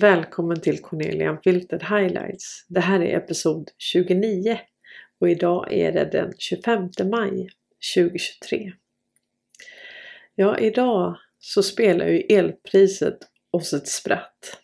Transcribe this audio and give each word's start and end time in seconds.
Välkommen 0.00 0.60
till 0.60 0.82
Cornelia 0.82 1.30
Unfiltered 1.30 1.82
Highlights. 1.82 2.66
Det 2.68 2.80
här 2.80 3.00
är 3.00 3.16
episod 3.16 3.70
29 3.78 4.58
och 5.20 5.28
idag 5.28 5.72
är 5.72 5.92
det 5.92 6.04
den 6.04 6.32
25 6.38 6.88
maj 7.10 7.48
2023. 7.94 8.72
Ja, 10.34 10.58
idag 10.58 11.18
så 11.38 11.62
spelar 11.62 12.06
ju 12.06 12.18
elpriset 12.18 13.18
oss 13.50 13.72
ett 13.72 13.88
spratt. 13.88 14.60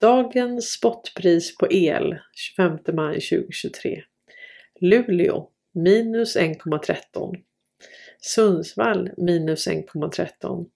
Dagens 0.00 0.72
spotpris 0.72 1.56
på 1.56 1.72
el 1.72 2.18
25 2.34 2.78
maj 2.92 3.20
2023. 3.20 4.02
Luleå 4.80 5.50
minus 5.72 6.36
1,13. 6.36 7.42
Sundsvall 8.20 9.10
minus 9.16 9.68
1,13. 9.68 10.66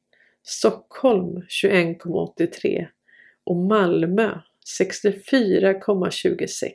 Stockholm 0.43 1.43
21,83 1.65 2.87
och 3.49 3.57
Malmö 3.57 4.39
64,26. 4.81 6.71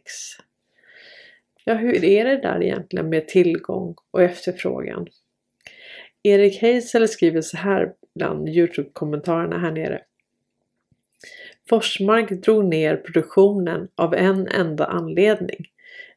Ja, 1.66 1.74
hur 1.74 2.04
är 2.04 2.26
det 2.26 2.38
där 2.38 2.64
egentligen 2.64 3.10
med 3.10 3.28
tillgång 3.28 3.96
och 4.12 4.22
efterfrågan? 4.22 5.08
Erik 6.24 6.62
Heisel 6.62 7.08
skriver 7.08 7.42
så 7.42 7.58
här 7.58 7.94
bland 8.16 8.50
Youtube-kommentarerna 8.50 9.60
här 9.60 9.72
nere. 9.72 10.02
Forsmark 11.70 12.30
drog 12.30 12.66
ner 12.66 12.96
produktionen 12.96 13.88
av 13.96 14.14
en 14.14 14.48
enda 14.48 14.86
anledning. 14.86 15.66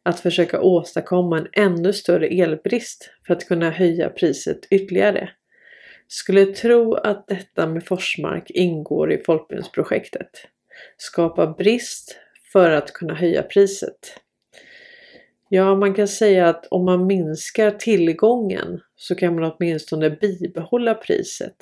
Att 0.02 0.20
försöka 0.20 0.60
åstadkomma 0.60 1.38
en 1.38 1.48
ännu 1.52 1.92
större 1.92 2.26
elbrist 2.26 3.10
för 3.26 3.34
att 3.34 3.48
kunna 3.48 3.70
höja 3.70 4.08
priset 4.08 4.66
ytterligare. 4.70 5.30
Skulle 6.08 6.46
tro 6.46 6.94
att 6.94 7.26
detta 7.28 7.66
med 7.66 7.86
Forsmark 7.86 8.50
ingår 8.50 9.12
i 9.12 9.22
folkbildningsprojektet. 9.24 10.30
Skapa 10.96 11.46
brist 11.46 12.18
för 12.52 12.70
att 12.70 12.92
kunna 12.92 13.14
höja 13.14 13.42
priset. 13.42 13.98
Ja, 15.48 15.74
man 15.74 15.94
kan 15.94 16.08
säga 16.08 16.48
att 16.48 16.66
om 16.66 16.84
man 16.84 17.06
minskar 17.06 17.70
tillgången 17.70 18.80
så 18.96 19.14
kan 19.14 19.34
man 19.34 19.52
åtminstone 19.52 20.10
bibehålla 20.10 20.94
priset. 20.94 21.56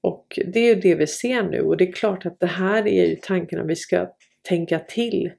Och 0.00 0.38
det 0.46 0.60
är 0.60 0.74
ju 0.74 0.80
det 0.80 0.94
vi 0.94 1.06
ser 1.06 1.42
nu 1.42 1.60
och 1.60 1.76
det 1.76 1.88
är 1.88 1.92
klart 1.92 2.26
att 2.26 2.40
det 2.40 2.46
här 2.46 2.88
är 2.88 3.06
ju 3.06 3.16
tanken 3.16 3.60
att 3.60 3.66
vi 3.66 3.76
ska 3.76 4.08
tänka 4.42 4.78
till. 4.78 5.32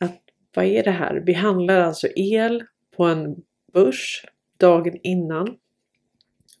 Att 0.00 0.20
vad 0.54 0.64
är 0.64 0.82
det 0.82 0.90
här? 0.90 1.22
Vi 1.26 1.32
handlar 1.32 1.80
alltså 1.80 2.08
el 2.16 2.64
på 2.96 3.04
en 3.04 3.36
börs 3.72 4.24
dagen 4.58 4.98
innan 5.02 5.56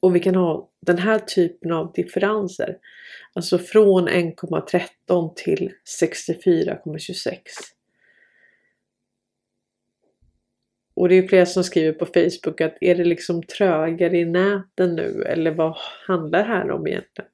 och 0.00 0.16
vi 0.16 0.20
kan 0.20 0.34
ha 0.34 0.70
den 0.80 0.98
här 0.98 1.18
typen 1.18 1.72
av 1.72 1.92
differenser. 1.92 2.78
Alltså 3.32 3.58
från 3.58 4.08
1,13 4.08 5.34
till 5.34 5.72
64,26. 6.00 7.38
Och 10.94 11.08
det 11.08 11.14
är 11.14 11.28
flera 11.28 11.46
som 11.46 11.64
skriver 11.64 11.92
på 11.92 12.06
Facebook 12.06 12.60
att 12.60 12.76
är 12.80 12.94
det 12.94 13.04
liksom 13.04 13.42
trögare 13.42 14.18
i 14.18 14.24
näten 14.24 14.94
nu 14.94 15.22
eller 15.22 15.50
vad 15.50 15.76
handlar 16.06 16.38
det 16.38 16.44
här 16.44 16.70
om 16.70 16.86
egentligen? 16.86 17.30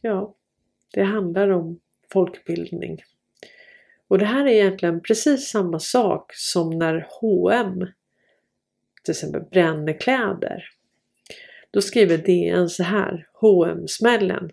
Ja, 0.00 0.34
det 0.92 1.02
handlar 1.02 1.48
om 1.48 1.80
folkbildning. 2.12 3.02
Och 4.08 4.18
det 4.18 4.24
här 4.24 4.46
är 4.46 4.50
egentligen 4.50 5.00
precis 5.00 5.50
samma 5.50 5.78
sak 5.78 6.32
som 6.34 6.78
när 6.78 7.06
H&M 7.20 7.86
till 9.04 9.12
exempel 9.12 9.42
bränner 9.50 10.00
kläder. 10.00 10.64
Då 11.76 11.82
skriver 11.82 12.18
DN 12.18 12.68
så 12.68 12.82
här, 12.82 13.26
hm 13.40 13.88
smällen 13.88 14.50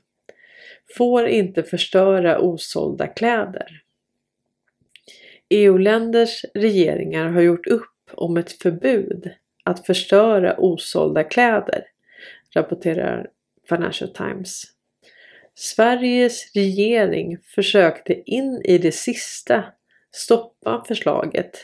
Får 0.98 1.28
inte 1.28 1.64
förstöra 1.64 2.40
osålda 2.40 3.08
kläder. 3.08 3.82
EU-länders 5.50 6.46
regeringar 6.54 7.30
har 7.30 7.42
gjort 7.42 7.68
upp 7.68 8.12
om 8.12 8.38
ett 8.38 8.52
förbud 8.52 9.32
att 9.64 9.86
förstöra 9.86 10.56
osålda 10.58 11.24
kläder, 11.24 11.84
rapporterar 12.56 13.30
Financial 13.70 14.14
Times. 14.14 14.64
Sveriges 15.56 16.56
regering 16.56 17.38
försökte 17.56 18.30
in 18.32 18.62
i 18.66 18.78
det 18.78 18.92
sista 18.92 19.64
stoppa 20.12 20.84
förslaget 20.88 21.58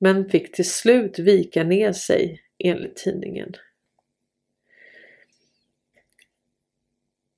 men 0.00 0.30
fick 0.30 0.54
till 0.54 0.70
slut 0.70 1.18
vika 1.18 1.64
ner 1.64 1.92
sig 1.92 2.42
enligt 2.58 2.96
tidningen. 2.96 3.54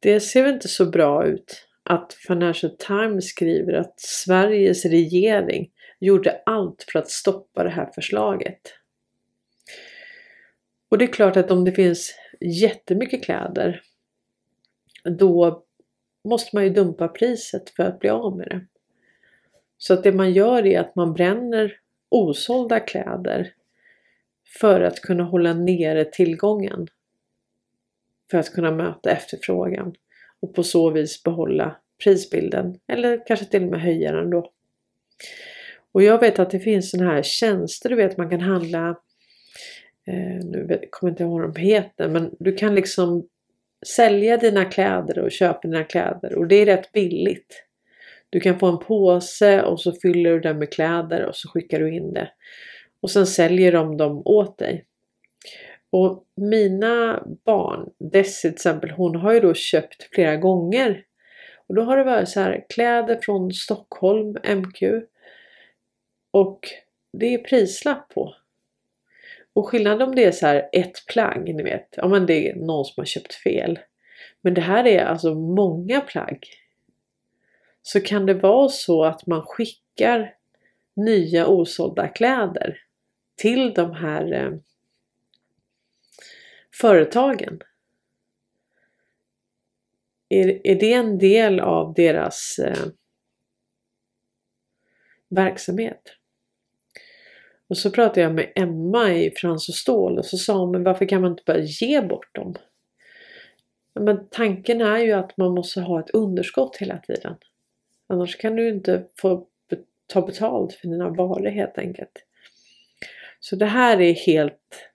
Det 0.01 0.21
ser 0.21 0.49
inte 0.49 0.69
så 0.69 0.87
bra 0.87 1.27
ut 1.27 1.67
att 1.83 2.13
Financial 2.13 2.77
Times 2.77 3.29
skriver 3.29 3.73
att 3.73 4.01
Sveriges 4.01 4.85
regering 4.85 5.71
gjorde 5.99 6.43
allt 6.47 6.87
för 6.93 6.99
att 6.99 7.11
stoppa 7.11 7.65
det 7.65 7.71
här 7.71 7.91
förslaget. 7.95 8.61
Och 10.91 10.99
det 10.99 11.05
är 11.05 11.13
klart 11.13 11.37
att 11.37 11.51
om 11.51 11.65
det 11.65 11.73
finns 11.73 12.15
jättemycket 12.41 13.25
kläder 13.25 13.83
då 15.05 15.65
måste 16.25 16.57
man 16.57 16.65
ju 16.65 16.71
dumpa 16.71 17.09
priset 17.09 17.71
för 17.71 17.83
att 17.83 17.99
bli 17.99 18.11
av 18.11 18.37
med 18.37 18.47
det. 18.47 18.67
Så 19.79 19.95
att 19.95 20.03
det 20.03 20.13
man 20.13 20.33
gör 20.33 20.67
är 20.67 20.81
att 20.81 20.97
man 20.97 21.13
bränner 21.13 21.77
osålda 22.09 22.81
kläder 22.81 23.55
för 24.61 24.81
att 24.81 25.01
kunna 25.01 25.25
hålla 25.25 25.53
nere 25.53 26.05
tillgången 26.05 26.89
för 28.31 28.39
att 28.39 28.53
kunna 28.53 28.71
möta 28.71 29.11
efterfrågan 29.11 29.95
och 30.41 30.55
på 30.55 30.63
så 30.63 30.91
vis 30.91 31.23
behålla 31.23 31.77
prisbilden 32.05 32.79
eller 32.93 33.27
kanske 33.27 33.47
till 33.47 33.63
och 33.63 33.71
med 33.71 33.81
höja 33.81 34.13
den 34.13 34.31
då. 34.31 34.51
Och 35.93 36.03
jag 36.03 36.19
vet 36.19 36.39
att 36.39 36.51
det 36.51 36.61
finns 36.61 36.91
sådana 36.91 37.11
här 37.11 37.23
tjänster 37.23 37.89
du 37.89 37.97
vet 37.97 38.17
man 38.17 38.31
kan 38.31 38.41
handla 38.41 38.89
eh, 40.07 40.45
nu 40.45 40.67
vet, 40.69 40.91
kommer 40.91 41.11
inte 41.11 41.23
ihåg 41.23 41.41
vad 41.41 41.55
de 41.55 41.61
heter 41.61 42.09
men 42.09 42.35
du 42.39 42.53
kan 42.57 42.75
liksom 42.75 43.29
sälja 43.87 44.37
dina 44.37 44.65
kläder 44.65 45.19
och 45.19 45.33
köpa 45.33 45.61
dina 45.63 45.85
kläder 45.85 46.35
och 46.35 46.47
det 46.47 46.55
är 46.55 46.67
rätt 46.67 46.93
billigt. 46.93 47.65
Du 48.31 48.41
kan 48.41 48.59
få 48.59 48.67
en 48.67 48.79
påse 48.79 49.63
och 49.63 49.81
så 49.81 49.93
fyller 49.93 50.31
du 50.31 50.41
den 50.41 50.59
med 50.59 50.73
kläder 50.73 51.27
och 51.27 51.37
så 51.37 51.49
skickar 51.49 51.81
du 51.81 51.95
in 51.95 52.13
det. 52.13 52.31
Och 53.01 53.11
sen 53.11 53.27
säljer 53.27 53.73
de 53.73 53.97
dem 53.97 54.23
åt 54.25 54.59
dig. 54.59 54.85
Och 55.91 56.25
mina 56.37 57.23
barn, 57.45 57.91
Desi 57.99 58.41
till 58.41 58.55
exempel, 58.55 58.91
hon 58.91 59.17
har 59.17 59.33
ju 59.33 59.41
då 59.41 59.55
köpt 59.55 60.03
flera 60.15 60.37
gånger. 60.37 61.05
Och 61.67 61.75
då 61.75 61.83
har 61.83 61.97
det 61.97 62.05
varit 62.05 62.29
så 62.29 62.41
här 62.41 62.65
kläder 62.69 63.19
från 63.23 63.53
Stockholm, 63.53 64.37
MQ. 64.57 64.83
Och 66.31 66.61
det 67.13 67.35
är 67.35 67.39
prislapp 67.39 68.09
på. 68.09 68.35
Och 69.53 69.69
skillnaden 69.69 70.09
om 70.09 70.15
det 70.15 70.25
är 70.25 70.33
så 70.33 70.47
här 70.47 70.69
ett 70.73 71.07
plagg, 71.07 71.55
ni 71.55 71.63
vet. 71.63 71.89
Ja 71.97 72.09
men 72.09 72.27
det 72.27 72.51
är 72.51 72.55
någon 72.55 72.85
som 72.85 73.01
har 73.01 73.07
köpt 73.07 73.35
fel. 73.35 73.79
Men 74.41 74.55
det 74.55 74.61
här 74.61 74.87
är 74.87 75.05
alltså 75.05 75.35
många 75.35 76.01
plagg. 76.01 76.47
Så 77.83 78.01
kan 78.01 78.27
det 78.27 78.35
vara 78.35 78.69
så 78.69 79.05
att 79.05 79.27
man 79.27 79.43
skickar 79.43 80.35
nya 80.97 81.47
osålda 81.47 82.09
kläder 82.09 82.79
till 83.37 83.75
de 83.75 83.93
här 83.93 84.33
eh, 84.33 84.53
företagen? 86.81 87.61
Är, 90.29 90.67
är 90.67 90.75
det 90.75 90.93
en 90.93 91.19
del 91.19 91.61
av 91.61 91.95
deras 91.95 92.59
eh, 92.59 92.87
verksamhet? 95.29 96.03
Och 97.69 97.79
så 97.79 97.91
pratade 97.91 98.21
jag 98.21 98.35
med 98.35 98.53
Emma 98.55 99.13
i 99.13 99.31
Frans 99.37 99.69
och 99.69 99.75
Stål 99.75 100.19
och 100.19 100.27
så 100.27 100.37
sa 100.37 100.59
hon, 100.59 100.71
men 100.71 100.85
varför 100.85 101.09
kan 101.09 101.23
man 101.23 101.31
inte 101.31 101.43
bara 101.47 101.59
ge 101.59 102.01
bort 102.01 102.35
dem? 102.35 102.55
Men 103.95 104.29
tanken 104.31 104.81
är 104.81 104.99
ju 104.99 105.13
att 105.13 105.37
man 105.37 105.55
måste 105.55 105.81
ha 105.81 106.01
ett 106.01 106.11
underskott 106.11 106.77
hela 106.77 106.99
tiden. 106.99 107.37
Annars 108.07 108.37
kan 108.37 108.57
du 108.57 108.69
inte 108.69 109.07
få 109.17 109.47
ta 110.07 110.23
betalt 110.23 110.73
för 110.73 110.89
dina 110.89 111.09
varor 111.09 111.51
helt 111.51 111.79
enkelt. 111.79 112.25
Så 113.41 113.57
det 113.57 113.67
här 113.67 114.01
är 114.01 114.13
helt 114.13 114.90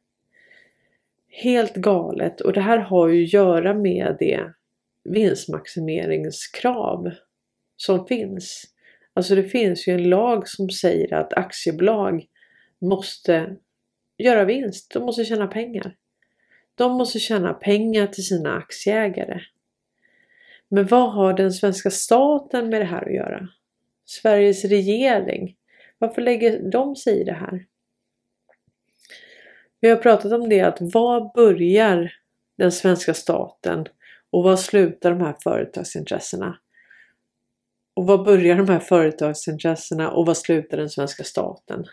Helt 1.37 1.75
galet 1.75 2.41
och 2.41 2.53
det 2.53 2.61
här 2.61 2.77
har 2.77 3.07
ju 3.07 3.23
att 3.23 3.33
göra 3.33 3.73
med 3.73 4.15
det 4.19 4.53
vinstmaximeringskrav 5.03 7.11
som 7.77 8.07
finns. 8.07 8.63
Alltså 9.13 9.35
det 9.35 9.43
finns 9.43 9.87
ju 9.87 9.93
en 9.93 10.09
lag 10.09 10.47
som 10.47 10.69
säger 10.69 11.13
att 11.13 11.33
aktiebolag 11.33 12.25
måste 12.81 13.55
göra 14.17 14.45
vinst. 14.45 14.91
De 14.93 15.03
måste 15.03 15.25
tjäna 15.25 15.47
pengar. 15.47 15.95
De 16.75 16.91
måste 16.91 17.19
tjäna 17.19 17.53
pengar 17.53 18.07
till 18.07 18.25
sina 18.25 18.57
aktieägare. 18.57 19.41
Men 20.69 20.87
vad 20.87 21.13
har 21.13 21.33
den 21.33 21.53
svenska 21.53 21.91
staten 21.91 22.69
med 22.69 22.81
det 22.81 22.85
här 22.85 23.05
att 23.05 23.13
göra? 23.13 23.47
Sveriges 24.05 24.65
regering? 24.65 25.55
Varför 25.97 26.21
lägger 26.21 26.71
de 26.71 26.95
sig 26.95 27.21
i 27.21 27.23
det 27.23 27.33
här? 27.33 27.65
Vi 29.85 29.89
har 29.89 29.97
pratat 29.97 30.31
om 30.31 30.49
det 30.49 30.61
att 30.61 30.77
var 30.79 31.33
börjar 31.33 32.13
den 32.57 32.71
svenska 32.71 33.13
staten 33.13 33.87
och 34.29 34.43
var 34.43 34.55
slutar 34.55 35.11
de 35.11 35.21
här 35.21 35.35
företagsintressena? 35.43 36.59
Och 37.93 38.07
var 38.07 38.25
börjar 38.25 38.55
de 38.55 38.69
här 38.69 38.79
företagsintressena 38.79 40.11
och 40.11 40.25
var 40.25 40.33
slutar 40.33 40.77
den 40.77 40.89
svenska 40.89 41.23
staten? 41.23 41.85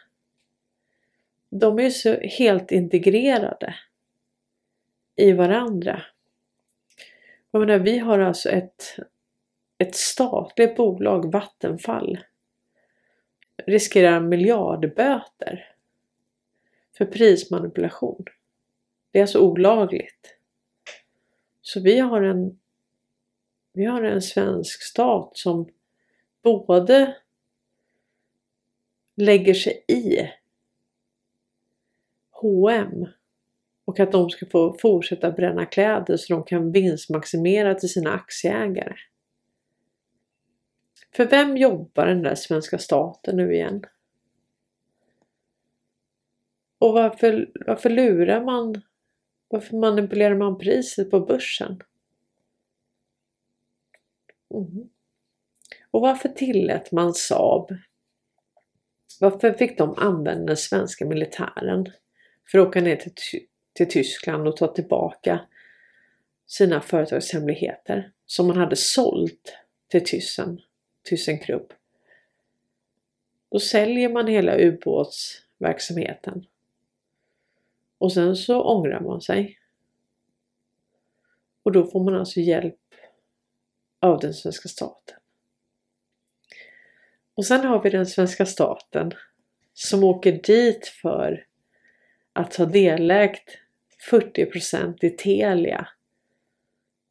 De 1.51 1.79
är 1.79 1.83
ju 1.83 1.91
så 1.91 2.15
helt 2.21 2.71
integrerade 2.71 3.75
i 5.17 5.33
varandra. 5.33 6.03
Jag 7.51 7.61
menar, 7.61 7.79
vi 7.79 7.99
har 7.99 8.19
alltså 8.19 8.49
ett, 8.49 8.97
ett 9.79 9.95
statligt 9.95 10.77
bolag, 10.77 11.33
Vattenfall, 11.33 12.19
riskerar 13.67 14.21
miljardböter 14.21 15.72
för 17.05 17.13
prismanipulation. 17.13 18.25
Det 19.11 19.19
är 19.19 19.23
alltså 19.23 19.39
olagligt. 19.39 20.37
Så 21.63 21.81
vi 21.81 21.99
har 21.99 22.23
en, 22.23 22.59
vi 23.73 23.85
har 23.85 24.03
en 24.03 24.23
svensk 24.23 24.83
stat 24.83 25.31
som 25.35 25.69
både 26.43 27.17
lägger 29.17 29.55
sig 29.55 29.85
i 29.89 30.31
H&M 32.31 33.07
och 33.85 34.01
att 34.01 34.13
de 34.13 34.31
ska 34.31 34.47
få 34.47 34.79
fortsätta 34.79 35.31
bränna 35.31 35.67
kläder 35.67 36.17
så 36.17 36.35
de 36.35 36.45
kan 36.45 36.73
vinstmaximera 36.73 37.75
till 37.75 37.89
sina 37.89 38.13
aktieägare. 38.13 38.97
För 41.13 41.27
vem 41.27 41.57
jobbar 41.57 42.07
den 42.07 42.23
där 42.23 42.35
svenska 42.35 42.79
staten 42.79 43.37
nu 43.37 43.55
igen? 43.55 43.85
Och 46.83 46.93
varför, 46.93 47.51
varför 47.67 47.91
lurar 47.91 48.45
man? 48.45 48.83
Varför 49.49 49.77
manipulerar 49.77 50.35
man 50.35 50.59
priset 50.59 51.11
på 51.11 51.21
börsen? 51.21 51.81
Mm. 54.55 54.89
Och 55.91 56.01
varför 56.01 56.29
tillät 56.29 56.93
man 56.93 57.15
Saab? 57.15 57.77
Varför 59.21 59.53
fick 59.53 59.79
de 59.79 59.95
använda 59.97 60.47
den 60.47 60.57
svenska 60.57 61.07
militären 61.07 61.87
för 62.51 62.59
att 62.59 62.69
åka 62.69 62.81
ner 62.81 62.97
till, 62.97 63.13
till 63.73 63.89
Tyskland 63.89 64.49
och 64.49 64.57
ta 64.57 64.67
tillbaka 64.67 65.41
sina 66.47 66.81
företagshemligheter 66.81 68.13
som 68.27 68.47
man 68.47 68.57
hade 68.57 68.77
sålt 68.77 69.57
till 69.89 70.05
Thyssen, 71.05 71.39
Krupp. 71.45 71.73
Då 73.51 73.59
säljer 73.59 74.09
man 74.09 74.27
hela 74.27 74.59
ubåtsverksamheten. 74.59 76.47
Och 78.03 78.13
sen 78.13 78.37
så 78.37 78.63
ångrar 78.63 79.01
man 79.01 79.21
sig. 79.21 79.59
Och 81.63 81.73
då 81.73 81.87
får 81.87 82.05
man 82.05 82.15
alltså 82.15 82.41
hjälp 82.41 82.81
av 84.01 84.19
den 84.19 84.35
svenska 84.35 84.69
staten. 84.69 85.17
Och 87.35 87.47
sen 87.47 87.65
har 87.65 87.83
vi 87.83 87.91
den 87.91 88.07
svenska 88.07 88.47
staten 88.47 89.13
som 89.75 90.05
åker 90.05 90.33
dit 90.33 90.87
för 90.87 91.47
att 92.33 92.57
ha 92.57 92.65
delägt 92.65 93.59
40% 94.11 95.05
i 95.05 95.11
Telia 95.11 95.89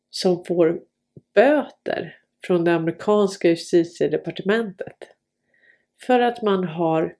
som 0.09 0.45
får 0.45 0.81
böter 1.33 2.17
från 2.43 2.63
det 2.63 2.73
amerikanska 2.73 3.49
justitiedepartementet 3.49 4.97
för 6.05 6.19
att 6.19 6.41
man 6.41 6.63
har 6.63 7.15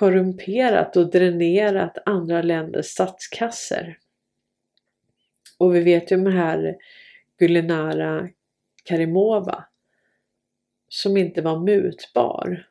korrumperat 0.00 0.96
och 0.96 1.10
dränerat 1.10 1.98
andra 2.06 2.42
länders 2.42 2.86
statskasser. 2.86 3.98
Och 5.58 5.74
vi 5.74 5.80
vet 5.80 6.12
ju 6.12 6.16
om 6.16 6.26
här 6.26 6.76
Gulinara 7.38 8.28
Karimova 8.84 9.64
som 10.88 11.16
inte 11.16 11.42
var 11.42 11.58
mutbar. 11.58 12.68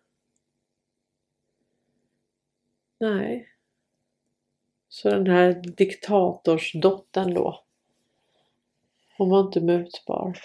Nej. 3.00 3.50
Så 4.88 5.10
den 5.10 5.28
här 5.28 5.54
diktatorsdottern 5.54 7.34
då. 7.34 7.64
Hon 9.18 9.30
var 9.30 9.40
inte 9.40 9.62
mutbar. 9.62 10.40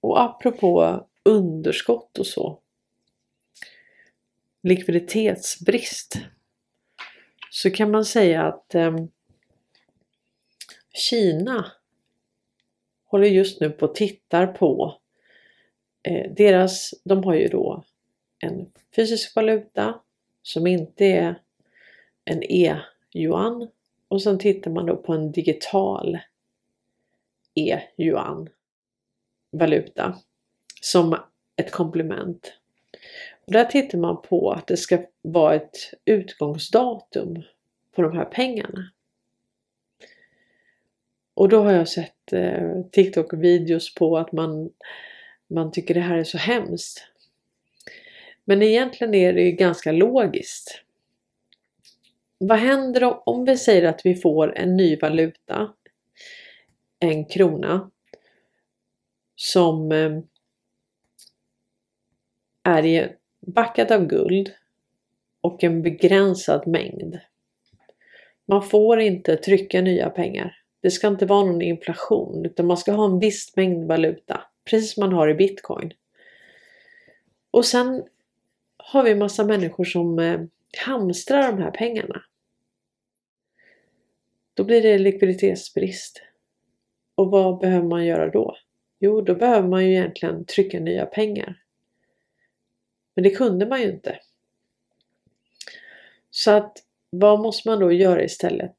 Och 0.00 0.22
apropå 0.22 1.06
underskott 1.28 2.18
och 2.18 2.26
så. 2.26 2.60
Likviditetsbrist. 4.62 6.18
Så 7.50 7.70
kan 7.70 7.90
man 7.90 8.04
säga 8.04 8.42
att 8.42 8.74
eh, 8.74 8.96
Kina 10.92 11.72
håller 13.04 13.28
just 13.28 13.60
nu 13.60 13.70
på 13.70 13.86
och 13.86 13.94
tittar 13.94 14.46
på 14.46 14.98
eh, 16.02 16.32
deras, 16.32 16.94
de 17.04 17.24
har 17.24 17.34
ju 17.34 17.48
då 17.48 17.84
en 18.38 18.72
fysisk 18.96 19.36
valuta 19.36 20.00
som 20.42 20.66
inte 20.66 21.04
är 21.04 21.42
en 22.24 22.42
e-yuan 22.42 23.68
och 24.08 24.22
sen 24.22 24.38
tittar 24.38 24.70
man 24.70 24.86
då 24.86 24.96
på 24.96 25.12
en 25.12 25.32
digital 25.32 26.18
e-yuan 27.54 28.48
valuta 29.50 30.18
som 30.80 31.18
ett 31.56 31.70
komplement. 31.70 32.52
Där 33.46 33.64
tittar 33.64 33.98
man 33.98 34.22
på 34.22 34.50
att 34.50 34.66
det 34.66 34.76
ska 34.76 34.98
vara 35.22 35.54
ett 35.54 35.76
utgångsdatum 36.04 37.42
på 37.94 38.02
de 38.02 38.16
här 38.16 38.24
pengarna. 38.24 38.90
Och 41.34 41.48
då 41.48 41.62
har 41.62 41.72
jag 41.72 41.88
sett 41.88 42.32
eh, 42.32 42.84
TikTok-videos 42.92 43.94
på 43.94 44.18
att 44.18 44.32
man, 44.32 44.70
man 45.46 45.72
tycker 45.72 45.94
det 45.94 46.00
här 46.00 46.18
är 46.18 46.24
så 46.24 46.38
hemskt. 46.38 47.04
Men 48.44 48.62
egentligen 48.62 49.14
är 49.14 49.32
det 49.32 49.42
ju 49.42 49.52
ganska 49.52 49.92
logiskt. 49.92 50.82
Vad 52.38 52.58
händer 52.58 53.28
om 53.28 53.44
vi 53.44 53.56
säger 53.56 53.88
att 53.88 54.00
vi 54.04 54.14
får 54.14 54.58
en 54.58 54.76
ny 54.76 54.96
valuta, 54.96 55.72
en 57.00 57.24
krona, 57.24 57.90
som 59.36 59.92
eh, 59.92 60.20
är 62.68 62.84
är 62.84 63.16
backat 63.40 63.90
av 63.90 64.06
guld 64.06 64.52
och 65.40 65.64
en 65.64 65.82
begränsad 65.82 66.66
mängd. 66.66 67.18
Man 68.46 68.62
får 68.62 69.00
inte 69.00 69.36
trycka 69.36 69.80
nya 69.80 70.10
pengar. 70.10 70.56
Det 70.80 70.90
ska 70.90 71.08
inte 71.08 71.26
vara 71.26 71.44
någon 71.44 71.62
inflation 71.62 72.46
utan 72.46 72.66
man 72.66 72.76
ska 72.76 72.92
ha 72.92 73.04
en 73.04 73.18
viss 73.18 73.56
mängd 73.56 73.88
valuta. 73.88 74.40
Precis 74.64 74.94
som 74.94 75.00
man 75.00 75.12
har 75.12 75.28
i 75.28 75.34
bitcoin. 75.34 75.92
Och 77.50 77.64
sen 77.64 78.04
har 78.76 79.02
vi 79.02 79.14
massa 79.14 79.44
människor 79.44 79.84
som 79.84 80.18
eh, 80.18 80.40
hamstrar 80.86 81.52
de 81.52 81.62
här 81.62 81.70
pengarna. 81.70 82.22
Då 84.54 84.64
blir 84.64 84.82
det 84.82 84.98
likviditetsbrist. 84.98 86.22
Och 87.14 87.30
vad 87.30 87.58
behöver 87.58 87.88
man 87.88 88.06
göra 88.06 88.30
då? 88.30 88.56
Jo, 89.00 89.20
då 89.20 89.34
behöver 89.34 89.68
man 89.68 89.84
ju 89.84 89.90
egentligen 89.90 90.44
trycka 90.44 90.80
nya 90.80 91.06
pengar. 91.06 91.62
Men 93.18 93.22
det 93.22 93.30
kunde 93.30 93.66
man 93.66 93.80
ju 93.80 93.90
inte. 93.90 94.18
Så 96.30 96.50
att 96.50 96.72
vad 97.10 97.40
måste 97.40 97.68
man 97.68 97.80
då 97.80 97.92
göra 97.92 98.24
istället? 98.24 98.74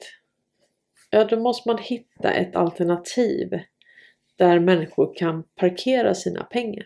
Ja, 1.09 1.23
då 1.23 1.39
måste 1.39 1.69
man 1.69 1.77
hitta 1.77 2.31
ett 2.31 2.55
alternativ 2.55 3.59
där 4.35 4.59
människor 4.59 5.15
kan 5.15 5.43
parkera 5.55 6.15
sina 6.15 6.43
pengar. 6.43 6.85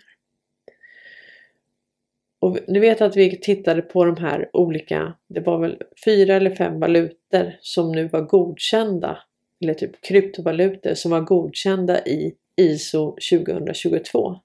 Och 2.40 2.60
ni 2.68 2.80
vet 2.80 3.02
att 3.02 3.16
vi 3.16 3.40
tittade 3.40 3.82
på 3.82 4.06
de 4.06 4.18
här 4.18 4.50
olika, 4.54 5.14
det 5.28 5.42
var 5.42 5.60
väl 5.60 5.82
fyra 6.06 6.36
eller 6.36 6.56
fem 6.56 6.80
valutor 6.80 7.58
som 7.62 7.92
nu 7.92 8.08
var 8.08 8.22
godkända, 8.22 9.18
eller 9.62 9.74
typ 9.74 10.02
kryptovalutor 10.02 10.94
som 10.94 11.12
var 11.12 11.22
godkända 11.22 12.06
i 12.06 12.36
ISO 12.56 13.18
2022. 13.32 14.40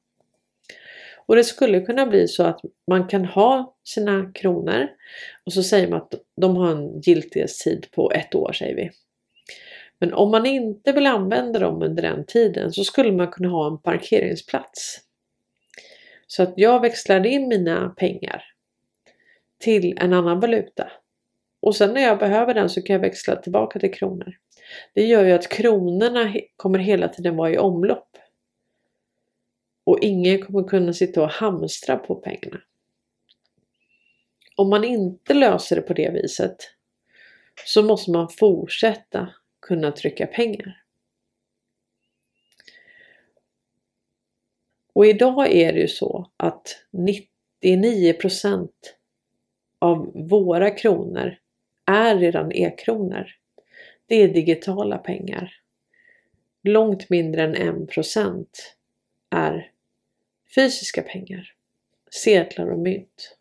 Och 1.28 1.36
det 1.36 1.44
skulle 1.44 1.80
kunna 1.80 2.06
bli 2.06 2.28
så 2.28 2.42
att 2.42 2.60
man 2.90 3.08
kan 3.08 3.24
ha 3.24 3.76
sina 3.84 4.32
kronor 4.34 4.88
och 5.46 5.52
så 5.52 5.62
säger 5.62 5.88
man 5.88 5.98
att 5.98 6.14
de 6.40 6.56
har 6.56 6.70
en 6.70 7.00
giltighetstid 7.00 7.86
på 7.92 8.12
ett 8.12 8.34
år 8.34 8.52
säger 8.52 8.76
vi. 8.76 8.90
Men 10.00 10.14
om 10.14 10.30
man 10.30 10.46
inte 10.46 10.92
vill 10.92 11.06
använda 11.06 11.58
dem 11.58 11.82
under 11.82 12.02
den 12.02 12.24
tiden 12.26 12.72
så 12.72 12.84
skulle 12.84 13.12
man 13.12 13.28
kunna 13.28 13.48
ha 13.48 13.66
en 13.66 13.78
parkeringsplats. 13.78 15.00
Så 16.26 16.42
att 16.42 16.52
jag 16.56 16.80
växlar 16.80 17.26
in 17.26 17.48
mina 17.48 17.88
pengar 17.88 18.44
till 19.58 19.98
en 19.98 20.12
annan 20.12 20.40
valuta. 20.40 20.92
Och 21.60 21.76
sen 21.76 21.94
när 21.94 22.02
jag 22.02 22.18
behöver 22.18 22.54
den 22.54 22.68
så 22.68 22.82
kan 22.82 22.94
jag 22.94 23.00
växla 23.00 23.36
tillbaka 23.36 23.78
till 23.78 23.94
kronor. 23.94 24.34
Det 24.94 25.04
gör 25.04 25.24
ju 25.24 25.32
att 25.32 25.48
kronorna 25.48 26.34
kommer 26.56 26.78
hela 26.78 27.08
tiden 27.08 27.36
vara 27.36 27.50
i 27.50 27.58
omlopp. 27.58 28.17
Och 29.88 29.98
ingen 30.02 30.42
kommer 30.42 30.68
kunna 30.68 30.92
sitta 30.92 31.22
och 31.22 31.30
hamstra 31.30 31.96
på 31.96 32.14
pengarna. 32.14 32.60
Om 34.56 34.70
man 34.70 34.84
inte 34.84 35.34
löser 35.34 35.76
det 35.76 35.82
på 35.82 35.92
det 35.92 36.10
viset 36.10 36.56
så 37.64 37.82
måste 37.82 38.10
man 38.10 38.28
fortsätta 38.28 39.28
kunna 39.60 39.92
trycka 39.92 40.26
pengar. 40.26 40.82
Och 44.92 45.06
idag 45.06 45.52
är 45.52 45.72
det 45.72 45.80
ju 45.80 45.88
så 45.88 46.30
att 46.36 46.84
99% 47.62 48.68
av 49.78 50.12
våra 50.28 50.70
kronor 50.70 51.36
är 51.84 52.18
redan 52.18 52.52
e-kronor. 52.52 53.26
Det 54.06 54.14
är 54.14 54.28
digitala 54.28 54.98
pengar. 54.98 55.54
Långt 56.62 57.10
mindre 57.10 57.42
än 57.42 57.54
1 57.54 57.88
är 59.30 59.72
fysiska 60.54 61.02
pengar. 61.02 61.52
Sedlar 62.10 62.70
och 62.70 62.78
mynt. 62.78 63.36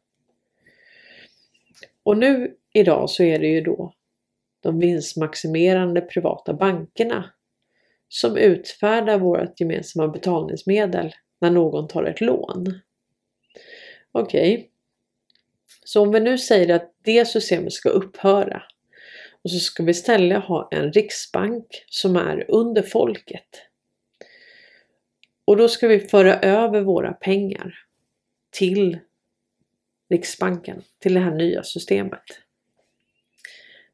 Och 2.04 2.18
nu 2.18 2.56
idag 2.74 3.10
så 3.10 3.24
är 3.24 3.40
det 3.40 3.48
ju 3.48 3.62
då 3.62 3.94
de 4.60 4.80
vinstmaximerande 4.80 6.02
privata 6.02 6.54
bankerna 6.54 7.34
som 8.10 8.38
utfärdar 8.38 9.20
vårt 9.20 9.60
gemensamma 9.60 10.08
betalningsmedel 10.08 11.14
när 11.40 11.52
någon 11.52 11.88
tar 11.88 12.04
ett 12.04 12.22
lån. 12.22 12.80
Okej, 14.12 14.54
okay. 14.54 14.68
så 15.84 16.02
om 16.02 16.12
vi 16.12 16.20
nu 16.20 16.38
säger 16.38 16.76
att 16.76 16.94
det 17.02 17.26
systemet 17.26 17.74
ska 17.74 17.90
upphöra 17.90 18.64
och 19.44 19.52
så 19.52 19.60
ska 19.60 19.84
vi 19.84 19.92
istället 19.92 20.44
ha 20.44 20.68
en 20.72 20.92
riksbank 20.92 21.86
som 21.88 22.16
är 22.16 22.46
under 22.52 22.82
folket. 22.82 23.67
Och 25.48 25.58
då 25.58 25.68
ska 25.68 25.88
vi 25.88 26.00
föra 26.00 26.40
över 26.40 26.82
våra 26.82 27.14
pengar 27.14 27.80
till 28.50 29.00
Riksbanken, 30.10 30.84
till 31.00 31.14
det 31.14 31.20
här 31.20 31.36
nya 31.36 31.64
systemet. 31.64 32.24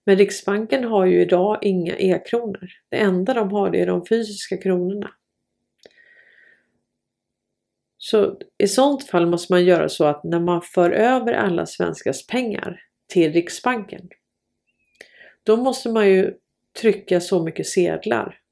Men 0.03 0.17
Riksbanken 0.17 0.83
har 0.83 1.05
ju 1.05 1.21
idag 1.21 1.59
inga 1.61 1.95
e-kronor. 1.95 2.69
Det 2.89 2.97
enda 2.97 3.33
de 3.33 3.51
har 3.51 3.69
det 3.69 3.81
är 3.81 3.85
de 3.85 4.05
fysiska 4.05 4.57
kronorna. 4.57 5.11
Så 7.97 8.39
i 8.57 8.67
sånt 8.67 9.03
fall 9.03 9.25
måste 9.25 9.53
man 9.53 9.65
göra 9.65 9.89
så 9.89 10.05
att 10.05 10.23
när 10.23 10.39
man 10.39 10.61
för 10.61 10.91
över 10.91 11.33
alla 11.33 11.65
svenskars 11.65 12.27
pengar 12.27 12.81
till 13.07 13.33
Riksbanken 13.33 14.09
då 15.43 15.57
måste 15.57 15.89
man 15.89 16.09
ju 16.09 16.33
trycka 16.81 17.21
så 17.21 17.43
mycket 17.43 17.67
sedlar. 17.67 18.42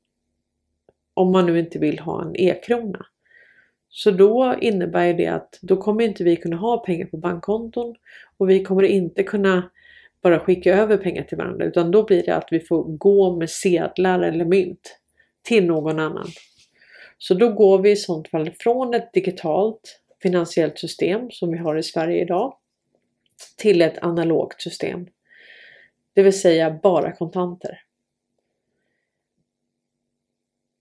Om 1.13 1.31
man 1.31 1.45
nu 1.45 1.59
inte 1.59 1.79
vill 1.79 1.99
ha 1.99 2.21
en 2.21 2.35
e-krona. 2.35 3.05
Så 3.89 4.11
då 4.11 4.55
innebär 4.61 5.13
det 5.13 5.27
att 5.27 5.59
då 5.61 5.77
kommer 5.77 6.03
inte 6.03 6.23
vi 6.23 6.35
kunna 6.35 6.57
ha 6.57 6.77
pengar 6.77 7.05
på 7.05 7.17
bankkonton 7.17 7.95
och 8.37 8.49
vi 8.49 8.63
kommer 8.63 8.83
inte 8.83 9.23
kunna 9.23 9.69
bara 10.21 10.39
skicka 10.39 10.75
över 10.75 10.97
pengar 10.97 11.23
till 11.23 11.37
varandra 11.37 11.65
utan 11.65 11.91
då 11.91 12.03
blir 12.03 12.23
det 12.23 12.35
att 12.35 12.47
vi 12.51 12.59
får 12.59 12.83
gå 12.83 13.35
med 13.35 13.49
sedlar 13.49 14.19
eller 14.19 14.45
mynt 14.45 14.99
till 15.41 15.65
någon 15.65 15.99
annan. 15.99 16.27
Så 17.17 17.33
då 17.33 17.49
går 17.53 17.79
vi 17.79 17.91
i 17.91 17.95
sånt 17.95 18.27
fall 18.27 18.51
från 18.59 18.93
ett 18.93 19.13
digitalt 19.13 20.01
finansiellt 20.21 20.79
system 20.79 21.31
som 21.31 21.51
vi 21.51 21.57
har 21.57 21.77
i 21.77 21.83
Sverige 21.83 22.21
idag 22.21 22.53
till 23.57 23.81
ett 23.81 23.97
analogt 23.97 24.61
system. 24.61 25.07
Det 26.13 26.23
vill 26.23 26.41
säga 26.41 26.79
bara 26.83 27.11
kontanter. 27.11 27.81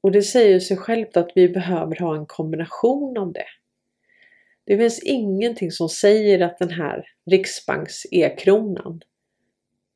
Och 0.00 0.12
det 0.12 0.22
säger 0.22 0.60
sig 0.60 0.76
självt 0.76 1.16
att 1.16 1.30
vi 1.34 1.48
behöver 1.48 1.96
ha 1.96 2.16
en 2.16 2.26
kombination 2.26 3.18
av 3.18 3.32
det. 3.32 3.46
Det 4.66 4.76
finns 4.76 5.02
ingenting 5.02 5.70
som 5.70 5.88
säger 5.88 6.40
att 6.40 6.58
den 6.58 6.70
här 6.70 7.04
Riksbanks 7.30 8.06
e-kronan 8.10 9.00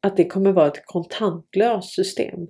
att 0.04 0.16
det 0.16 0.24
kommer 0.24 0.52
vara 0.52 0.66
ett 0.66 0.86
kontantlöst 0.86 1.94
system. 1.94 2.46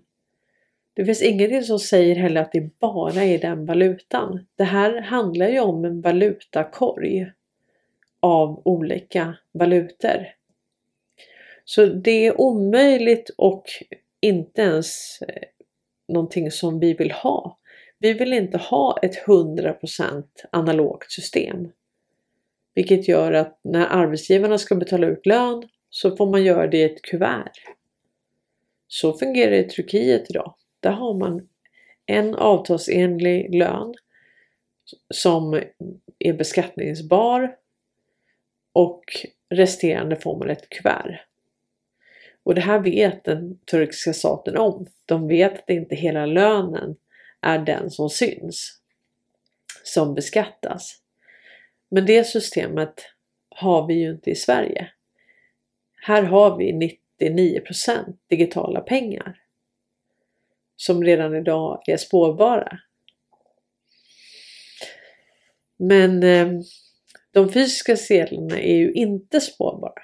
Det 0.94 1.04
finns 1.04 1.22
ingenting 1.22 1.62
som 1.62 1.78
säger 1.78 2.14
heller 2.16 2.40
att 2.40 2.52
det 2.52 2.78
bara 2.78 3.24
är 3.24 3.38
den 3.38 3.66
valutan. 3.66 4.46
Det 4.56 4.64
här 4.64 5.00
handlar 5.00 5.48
ju 5.48 5.60
om 5.60 5.84
en 5.84 6.00
valutakorg 6.00 7.32
av 8.20 8.62
olika 8.64 9.36
valutor. 9.52 10.26
Så 11.64 11.86
det 11.86 12.26
är 12.26 12.40
omöjligt 12.40 13.30
och 13.36 13.64
inte 14.20 14.62
ens 14.62 15.18
eh, 15.22 15.42
någonting 16.08 16.50
som 16.50 16.80
vi 16.80 16.94
vill 16.94 17.10
ha. 17.10 17.58
Vi 17.98 18.12
vill 18.12 18.32
inte 18.32 18.58
ha 18.58 18.98
ett 19.02 19.26
100% 19.26 20.24
analogt 20.50 21.12
system. 21.12 21.68
Vilket 22.74 23.08
gör 23.08 23.32
att 23.32 23.60
när 23.64 23.86
arbetsgivarna 23.86 24.58
ska 24.58 24.74
betala 24.74 25.06
ut 25.06 25.26
lön 25.26 25.68
så 25.90 26.16
får 26.16 26.30
man 26.30 26.44
göra 26.44 26.66
det 26.66 26.78
i 26.78 26.82
ett 26.82 27.02
kuvert. 27.02 27.52
Så 28.88 29.12
fungerar 29.12 29.50
det 29.50 29.58
i 29.58 29.68
Turkiet 29.68 30.30
idag. 30.30 30.54
Där 30.80 30.90
har 30.90 31.14
man 31.14 31.48
en 32.06 32.34
avtalsenlig 32.34 33.54
lön 33.54 33.94
som 35.14 35.62
är 36.18 36.32
beskattningsbar 36.32 37.56
och 38.72 39.04
resterande 39.50 40.16
får 40.16 40.38
man 40.38 40.50
ett 40.50 40.68
kuvert. 40.68 41.20
Och 42.44 42.54
det 42.54 42.60
här 42.60 42.78
vet 42.78 43.24
den 43.24 43.58
turkiska 43.58 44.12
staten 44.12 44.56
om. 44.56 44.86
De 45.06 45.28
vet 45.28 45.58
att 45.58 45.66
det 45.66 45.74
inte 45.74 45.94
hela 45.94 46.26
lönen 46.26 46.96
är 47.40 47.58
den 47.58 47.90
som 47.90 48.10
syns, 48.10 48.80
som 49.84 50.14
beskattas. 50.14 51.00
Men 51.88 52.06
det 52.06 52.24
systemet 52.24 52.94
har 53.48 53.86
vi 53.86 53.94
ju 53.94 54.10
inte 54.10 54.30
i 54.30 54.34
Sverige. 54.34 54.90
Här 56.02 56.22
har 56.22 56.56
vi 56.56 56.98
99% 57.20 58.16
digitala 58.28 58.80
pengar 58.80 59.40
som 60.76 61.04
redan 61.04 61.36
idag 61.36 61.82
är 61.86 61.96
spårbara. 61.96 62.78
Men 65.76 66.22
eh, 66.22 66.48
de 67.30 67.52
fysiska 67.52 67.96
sedlarna 67.96 68.60
är 68.60 68.76
ju 68.76 68.92
inte 68.92 69.40
spårbara. 69.40 70.02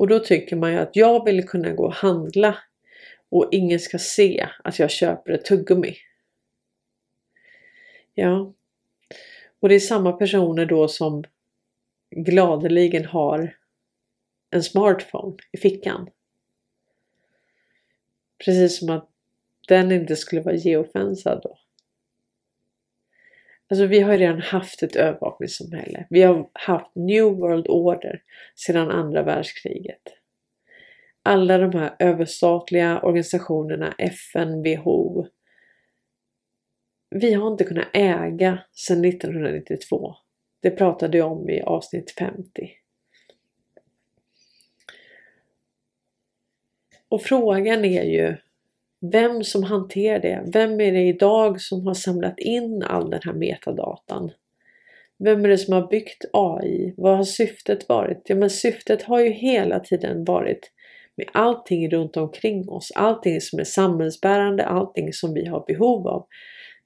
Och 0.00 0.08
då 0.08 0.18
tycker 0.18 0.56
man 0.56 0.72
ju 0.72 0.78
att 0.78 0.96
jag 0.96 1.24
vill 1.24 1.48
kunna 1.48 1.70
gå 1.70 1.84
och 1.84 1.94
handla 1.94 2.58
och 3.28 3.48
ingen 3.50 3.80
ska 3.80 3.98
se 3.98 4.48
att 4.64 4.78
jag 4.78 4.90
köper 4.90 5.32
ett 5.32 5.44
tuggummi. 5.44 5.96
Ja. 8.14 8.54
Och 9.60 9.68
det 9.68 9.74
är 9.74 9.80
samma 9.80 10.12
personer 10.12 10.66
då 10.66 10.88
som 10.88 11.24
gladeligen 12.10 13.04
har 13.04 13.56
en 14.50 14.62
smartphone 14.62 15.36
i 15.52 15.58
fickan. 15.58 16.10
Precis 18.44 18.78
som 18.78 18.90
att 18.90 19.08
den 19.68 19.92
inte 19.92 20.16
skulle 20.16 20.42
vara 20.42 20.54
geofensad 20.54 21.40
då. 21.42 21.58
Alltså 23.70 23.86
vi 23.86 24.00
har 24.00 24.18
redan 24.18 24.40
haft 24.40 24.82
ett 24.82 24.96
övervakningssamhälle. 24.96 26.06
Vi 26.10 26.22
har 26.22 26.50
haft 26.52 26.94
New 26.94 27.24
World 27.24 27.66
Order 27.68 28.22
sedan 28.54 28.90
andra 28.90 29.22
världskriget. 29.22 30.02
Alla 31.22 31.58
de 31.58 31.78
här 31.78 31.96
överstatliga 31.98 33.00
organisationerna, 33.00 33.94
FN, 33.98 34.62
WHO. 34.62 35.26
Vi 37.10 37.32
har 37.34 37.50
inte 37.50 37.64
kunnat 37.64 37.88
äga 37.92 38.58
sedan 38.72 39.04
1992. 39.04 40.14
Det 40.62 40.70
pratade 40.70 41.18
jag 41.18 41.32
om 41.32 41.50
i 41.50 41.62
avsnitt 41.62 42.10
50. 42.10 42.70
Och 47.08 47.22
frågan 47.22 47.84
är 47.84 48.04
ju 48.04 48.36
vem 49.12 49.44
som 49.44 49.62
hanterar 49.62 50.18
det. 50.18 50.44
Vem 50.52 50.80
är 50.80 50.92
det 50.92 51.02
idag 51.02 51.60
som 51.60 51.86
har 51.86 51.94
samlat 51.94 52.38
in 52.38 52.82
all 52.82 53.10
den 53.10 53.20
här 53.24 53.32
metadatan? 53.32 54.30
Vem 55.24 55.44
är 55.44 55.48
det 55.48 55.58
som 55.58 55.74
har 55.74 55.86
byggt 55.86 56.24
AI? 56.32 56.94
Vad 56.96 57.16
har 57.16 57.24
syftet 57.24 57.88
varit? 57.88 58.22
Ja, 58.24 58.34
men 58.34 58.50
syftet 58.50 59.02
har 59.02 59.20
ju 59.20 59.30
hela 59.30 59.80
tiden 59.80 60.24
varit 60.24 60.72
med 61.16 61.26
allting 61.32 61.90
runt 61.90 62.16
omkring 62.16 62.68
oss, 62.68 62.92
allting 62.94 63.40
som 63.40 63.58
är 63.58 63.64
samhällsbärande, 63.64 64.66
allting 64.66 65.12
som 65.12 65.34
vi 65.34 65.46
har 65.46 65.64
behov 65.66 66.08
av. 66.08 66.26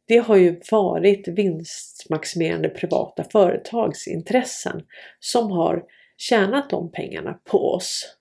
Det 0.07 0.19
har 0.19 0.37
ju 0.37 0.61
varit 0.71 1.29
vinstmaximerande 1.29 2.69
privata 2.69 3.25
företagsintressen 3.33 4.83
som 5.21 5.51
har 5.51 5.83
tjänat 6.17 6.71
de 6.71 6.93
pengarna 6.93 7.41
på 7.51 7.59
oss. 7.59 8.17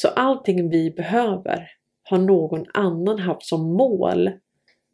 Så 0.00 0.08
allting 0.08 0.70
vi 0.70 0.90
behöver 0.90 1.70
har 2.02 2.18
någon 2.18 2.66
annan 2.74 3.18
haft 3.18 3.46
som 3.46 3.72
mål 3.72 4.30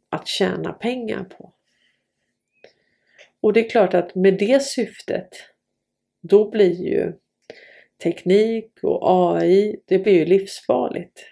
att 0.09 0.27
tjäna 0.27 0.73
pengar 0.73 1.23
på. 1.23 1.53
Och 3.41 3.53
det 3.53 3.65
är 3.65 3.69
klart 3.69 3.93
att 3.93 4.15
med 4.15 4.39
det 4.39 4.63
syftet 4.63 5.29
då 6.21 6.49
blir 6.49 6.83
ju 6.83 7.13
teknik 8.03 8.83
och 8.83 8.99
AI, 9.03 9.81
det 9.85 9.99
blir 9.99 10.13
ju 10.13 10.25
livsfarligt. 10.25 11.25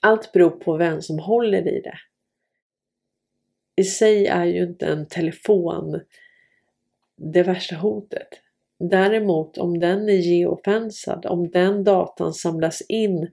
Allt 0.00 0.32
beror 0.32 0.50
på 0.50 0.76
vem 0.76 1.02
som 1.02 1.18
håller 1.18 1.68
i 1.68 1.80
det. 1.80 1.98
I 3.76 3.84
sig 3.84 4.26
är 4.26 4.44
ju 4.44 4.62
inte 4.62 4.86
en 4.86 5.08
telefon 5.08 6.00
det 7.16 7.42
värsta 7.42 7.76
hotet. 7.76 8.28
Däremot 8.78 9.58
om 9.58 9.78
den 9.78 10.08
är 10.08 10.12
geofensad, 10.12 11.26
om 11.26 11.50
den 11.50 11.84
datan 11.84 12.34
samlas 12.34 12.82
in 12.88 13.30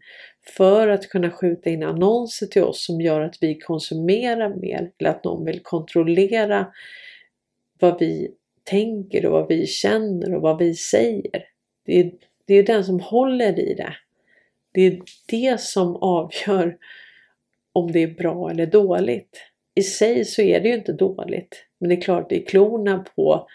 för 0.57 0.88
att 0.88 1.07
kunna 1.07 1.31
skjuta 1.31 1.69
in 1.69 1.83
annonser 1.83 2.48
till 2.48 2.63
oss 2.63 2.86
som 2.86 3.01
gör 3.01 3.21
att 3.21 3.38
vi 3.41 3.60
konsumerar 3.60 4.55
mer 4.55 4.91
eller 4.98 5.10
att 5.10 5.24
någon 5.24 5.45
vill 5.45 5.60
kontrollera 5.63 6.67
vad 7.79 8.00
vi 8.00 8.31
tänker 8.63 9.25
och 9.25 9.31
vad 9.31 9.48
vi 9.48 9.67
känner 9.67 10.36
och 10.36 10.41
vad 10.41 10.57
vi 10.57 10.74
säger. 10.74 11.45
Det 11.86 12.00
är, 12.00 12.12
det 12.45 12.53
är 12.53 12.63
den 12.63 12.83
som 12.83 13.00
håller 13.00 13.60
i 13.60 13.74
det. 13.74 13.95
Det 14.74 14.81
är 14.81 15.01
det 15.27 15.62
som 15.62 15.95
avgör 15.95 16.77
om 17.74 17.91
det 17.91 18.03
är 18.03 18.07
bra 18.07 18.50
eller 18.50 18.65
dåligt. 18.65 19.41
I 19.75 19.83
sig 19.83 20.25
så 20.25 20.41
är 20.41 20.60
det 20.60 20.67
ju 20.67 20.75
inte 20.75 20.93
dåligt. 20.93 21.65
Men 21.79 21.89
det 21.89 21.95
är 21.95 22.01
klart, 22.01 22.29
det 22.29 22.41
är 22.41 22.45
klorna 22.45 23.05
på 23.15 23.48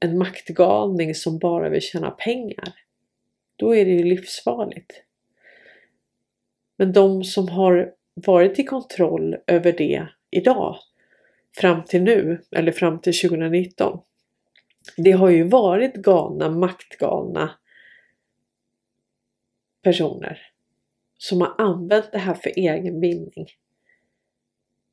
en 0.00 0.18
maktgalning 0.18 1.14
som 1.14 1.38
bara 1.38 1.68
vill 1.68 1.82
tjäna 1.82 2.10
pengar. 2.10 2.74
Då 3.56 3.76
är 3.76 3.84
det 3.84 3.90
ju 3.90 4.02
livsfarligt. 4.02 5.02
Men 6.76 6.92
de 6.92 7.24
som 7.24 7.48
har 7.48 7.94
varit 8.14 8.58
i 8.58 8.64
kontroll 8.64 9.36
över 9.46 9.72
det 9.72 10.08
idag 10.30 10.78
fram 11.56 11.84
till 11.84 12.02
nu 12.02 12.42
eller 12.50 12.72
fram 12.72 13.00
till 13.00 13.20
2019. 13.20 14.00
Det 14.96 15.12
har 15.12 15.30
ju 15.30 15.42
varit 15.42 15.94
galna, 15.94 16.50
maktgalna 16.50 17.50
personer 19.82 20.42
som 21.18 21.40
har 21.40 21.54
använt 21.58 22.12
det 22.12 22.18
här 22.18 22.34
för 22.34 22.52
egen 22.56 23.00
vinning 23.00 23.46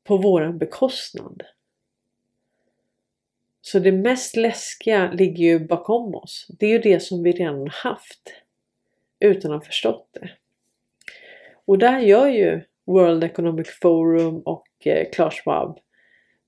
på 0.04 0.16
våran 0.16 0.58
bekostnad. 0.58 1.42
Så 3.66 3.78
det 3.78 3.92
mest 3.92 4.36
läskiga 4.36 5.12
ligger 5.12 5.44
ju 5.44 5.58
bakom 5.58 6.14
oss. 6.14 6.46
Det 6.58 6.66
är 6.66 6.70
ju 6.70 6.78
det 6.78 7.00
som 7.00 7.22
vi 7.22 7.32
redan 7.32 7.68
haft 7.68 8.34
utan 9.20 9.52
att 9.52 9.62
ha 9.62 9.66
förstått 9.66 10.08
det. 10.12 10.30
Och 11.64 11.78
där 11.78 11.98
gör 11.98 12.26
ju 12.26 12.62
World 12.84 13.24
Economic 13.24 13.78
Forum 13.82 14.40
och 14.40 14.68
eh, 14.86 15.10
Klaus 15.10 15.34
Schwab 15.34 15.78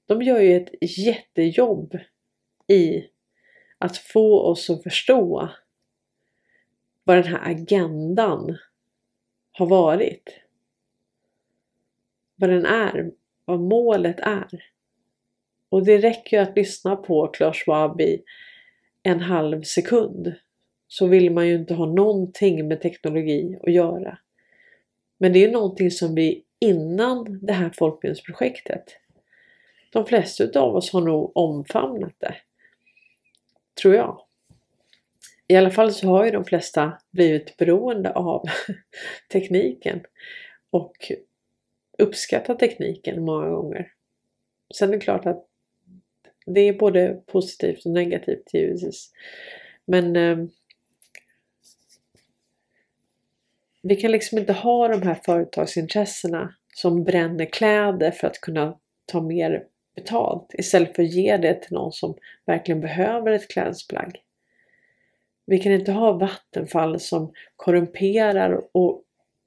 de 0.06 0.22
gör 0.22 0.40
ju 0.40 0.56
ett 0.56 0.98
jättejobb 0.98 1.98
i 2.66 3.08
att 3.78 3.96
få 3.96 4.40
oss 4.40 4.70
att 4.70 4.82
förstå 4.82 5.50
vad 7.04 7.16
den 7.16 7.24
här 7.24 7.50
agendan 7.50 8.58
har 9.52 9.66
varit. 9.66 10.40
Vad 12.34 12.50
den 12.50 12.66
är, 12.66 13.10
vad 13.44 13.60
målet 13.60 14.20
är. 14.20 14.75
Och 15.76 15.84
det 15.84 15.98
räcker 15.98 16.36
ju 16.36 16.42
att 16.42 16.56
lyssna 16.56 16.96
på 16.96 17.28
Klaus 17.28 17.56
Schwab 17.56 18.00
i 18.00 18.22
en 19.02 19.20
halv 19.20 19.62
sekund 19.62 20.34
så 20.88 21.06
vill 21.06 21.30
man 21.30 21.48
ju 21.48 21.54
inte 21.54 21.74
ha 21.74 21.86
någonting 21.86 22.68
med 22.68 22.80
teknologi 22.80 23.58
att 23.62 23.72
göra. 23.72 24.18
Men 25.18 25.32
det 25.32 25.38
är 25.38 25.46
ju 25.46 25.52
någonting 25.52 25.90
som 25.90 26.14
vi 26.14 26.44
innan 26.58 27.46
det 27.46 27.52
här 27.52 27.70
folkbildningsprojektet 27.74 28.84
de 29.90 30.06
flesta 30.06 30.60
av 30.60 30.76
oss 30.76 30.92
har 30.92 31.00
nog 31.00 31.36
omfamnat 31.36 32.14
det. 32.18 32.36
Tror 33.82 33.94
jag. 33.94 34.20
I 35.48 35.56
alla 35.56 35.70
fall 35.70 35.92
så 35.92 36.06
har 36.06 36.24
ju 36.24 36.30
de 36.30 36.44
flesta 36.44 36.98
blivit 37.10 37.56
beroende 37.56 38.12
av 38.12 38.44
tekniken 39.32 40.04
och 40.70 41.12
uppskattat 41.98 42.58
tekniken 42.58 43.24
många 43.24 43.48
gånger. 43.48 43.92
Sen 44.74 44.88
är 44.88 44.92
det 44.92 45.00
klart 45.00 45.26
att 45.26 45.45
det 46.46 46.60
är 46.60 46.72
både 46.72 47.22
positivt 47.26 47.86
och 47.86 47.92
negativt 47.92 48.54
givetvis. 48.54 49.10
Men 49.84 50.16
eh, 50.16 50.38
vi 53.82 53.96
kan 53.96 54.10
liksom 54.10 54.38
inte 54.38 54.52
ha 54.52 54.88
de 54.88 55.02
här 55.02 55.20
företagsintressena 55.24 56.54
som 56.74 57.04
bränner 57.04 57.44
kläder 57.44 58.10
för 58.10 58.26
att 58.26 58.40
kunna 58.40 58.78
ta 59.06 59.20
mer 59.20 59.64
betalt 59.94 60.54
istället 60.54 60.96
för 60.96 61.02
att 61.02 61.12
ge 61.12 61.36
det 61.36 61.54
till 61.54 61.72
någon 61.72 61.92
som 61.92 62.16
verkligen 62.46 62.80
behöver 62.80 63.32
ett 63.32 63.48
klädesplagg. 63.48 64.22
Vi 65.46 65.58
kan 65.58 65.72
inte 65.72 65.92
ha 65.92 66.12
vattenfall 66.12 67.00
som 67.00 67.32
korrumperar 67.56 68.60
och 68.72 69.02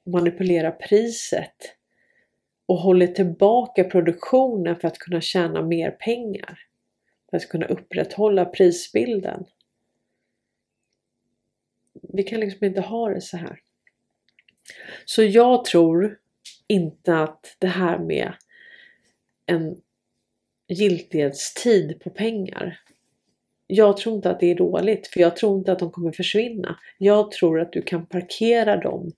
manipulerar 0.06 0.72
priset 0.72 1.76
och 2.66 2.78
håller 2.78 3.08
tillbaka 3.08 3.84
produktionen 3.84 4.76
för 4.76 4.88
att 4.88 4.98
kunna 4.98 5.22
tjäna 5.22 5.62
mer 5.62 5.92
pengar. 5.92 6.69
För 7.30 7.38
att 7.38 7.50
kunna 7.50 7.66
upprätthålla 7.66 8.46
prisbilden. 8.46 9.46
Vi 12.14 12.24
kan 12.24 12.40
liksom 12.40 12.66
inte 12.66 12.82
ha 12.82 13.10
det 13.10 13.22
så 13.22 13.38
här. 13.38 13.60
Så 15.06 15.24
jag 15.24 15.66
tror 15.66 16.20
inte 16.68 17.18
att 17.18 17.56
det 17.60 17.68
här 17.68 18.00
med 18.00 18.34
en 19.46 19.82
giltighetstid 20.68 22.00
på 22.04 22.10
pengar. 22.10 22.80
Jag 23.68 23.98
tror 23.98 24.16
inte 24.16 24.30
att 24.32 24.40
det 24.40 24.52
är 24.52 24.56
dåligt 24.56 25.08
för 25.08 25.20
jag 25.20 25.36
tror 25.36 25.58
inte 25.58 25.72
att 25.72 25.80
de 25.80 25.92
kommer 25.92 26.12
försvinna. 26.12 26.80
Jag 26.98 27.32
tror 27.32 27.62
att 27.62 27.74
du 27.74 27.82
kan 27.82 28.06
parkera 28.06 28.78
de 28.78 29.12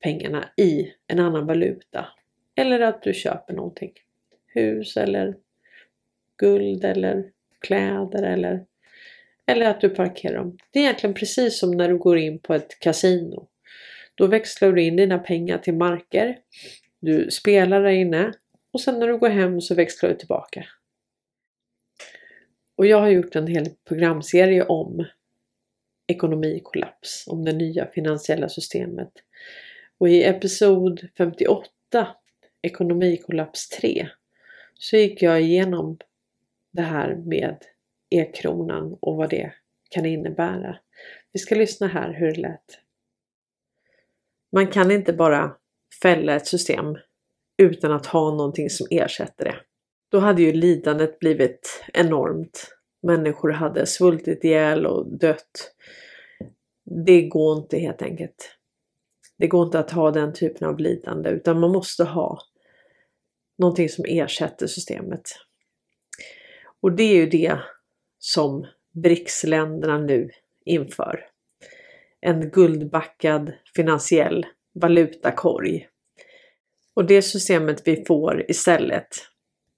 pengarna 0.00 0.48
i 0.56 0.92
en 1.06 1.18
annan 1.18 1.46
valuta. 1.46 2.08
Eller 2.54 2.80
att 2.80 3.02
du 3.02 3.14
köper 3.14 3.54
någonting. 3.54 3.92
Hus 4.46 4.96
eller 4.96 5.36
guld 6.38 6.84
eller 6.84 7.30
kläder 7.60 8.22
eller, 8.22 8.64
eller 9.46 9.66
att 9.70 9.80
du 9.80 9.88
parkerar 9.88 10.36
dem. 10.36 10.58
Det 10.70 10.78
är 10.78 10.82
egentligen 10.82 11.14
precis 11.14 11.58
som 11.58 11.70
när 11.70 11.88
du 11.88 11.98
går 11.98 12.18
in 12.18 12.38
på 12.38 12.54
ett 12.54 12.78
kasino. 12.78 13.48
Då 14.14 14.26
växlar 14.26 14.72
du 14.72 14.82
in 14.82 14.96
dina 14.96 15.18
pengar 15.18 15.58
till 15.58 15.74
marker. 15.74 16.38
Du 17.00 17.30
spelar 17.30 17.82
där 17.82 17.90
inne 17.90 18.32
och 18.70 18.80
sen 18.80 18.98
när 18.98 19.06
du 19.06 19.18
går 19.18 19.28
hem 19.28 19.60
så 19.60 19.74
växlar 19.74 20.10
du 20.10 20.16
tillbaka. 20.16 20.66
Och 22.76 22.86
jag 22.86 23.00
har 23.00 23.08
gjort 23.08 23.36
en 23.36 23.46
hel 23.46 23.66
programserie 23.88 24.64
om 24.64 25.04
ekonomikollaps, 26.06 27.24
om 27.26 27.44
det 27.44 27.52
nya 27.52 27.86
finansiella 27.86 28.48
systemet. 28.48 29.12
Och 29.98 30.08
i 30.08 30.24
episod 30.24 31.08
58, 31.18 31.68
ekonomikollaps 32.62 33.68
3, 33.68 34.08
så 34.74 34.96
gick 34.96 35.22
jag 35.22 35.40
igenom 35.40 35.98
det 36.72 36.82
här 36.82 37.14
med 37.14 37.56
e-kronan 38.10 38.98
och 39.00 39.16
vad 39.16 39.30
det 39.30 39.52
kan 39.90 40.06
innebära. 40.06 40.78
Vi 41.32 41.40
ska 41.40 41.54
lyssna 41.54 41.86
här 41.86 42.12
hur 42.12 42.26
det 42.26 42.40
lät. 42.40 42.80
Man 44.52 44.66
kan 44.66 44.90
inte 44.90 45.12
bara 45.12 45.56
fälla 46.02 46.36
ett 46.36 46.46
system 46.46 46.96
utan 47.62 47.92
att 47.92 48.06
ha 48.06 48.30
någonting 48.30 48.70
som 48.70 48.86
ersätter 48.90 49.44
det. 49.44 49.56
Då 50.10 50.18
hade 50.18 50.42
ju 50.42 50.52
lidandet 50.52 51.18
blivit 51.18 51.84
enormt. 51.94 52.74
Människor 53.02 53.50
hade 53.50 53.86
svultit 53.86 54.44
ihjäl 54.44 54.86
och 54.86 55.18
dött. 55.18 55.74
Det 57.06 57.22
går 57.22 57.58
inte 57.58 57.78
helt 57.78 58.02
enkelt. 58.02 58.58
Det 59.38 59.46
går 59.46 59.64
inte 59.64 59.78
att 59.78 59.90
ha 59.90 60.10
den 60.10 60.32
typen 60.32 60.68
av 60.68 60.78
lidande 60.78 61.30
utan 61.30 61.60
man 61.60 61.72
måste 61.72 62.04
ha 62.04 62.38
någonting 63.58 63.88
som 63.88 64.04
ersätter 64.08 64.66
systemet. 64.66 65.22
Och 66.82 66.92
det 66.92 67.02
är 67.02 67.16
ju 67.16 67.26
det 67.26 67.58
som 68.18 68.66
BRICS-länderna 68.94 69.98
nu 69.98 70.30
inför. 70.64 71.24
En 72.20 72.50
guldbackad 72.50 73.52
finansiell 73.76 74.46
valutakorg 74.74 75.88
och 76.98 77.04
det 77.04 77.22
systemet 77.22 77.82
vi 77.84 78.04
får 78.04 78.50
istället, 78.50 79.08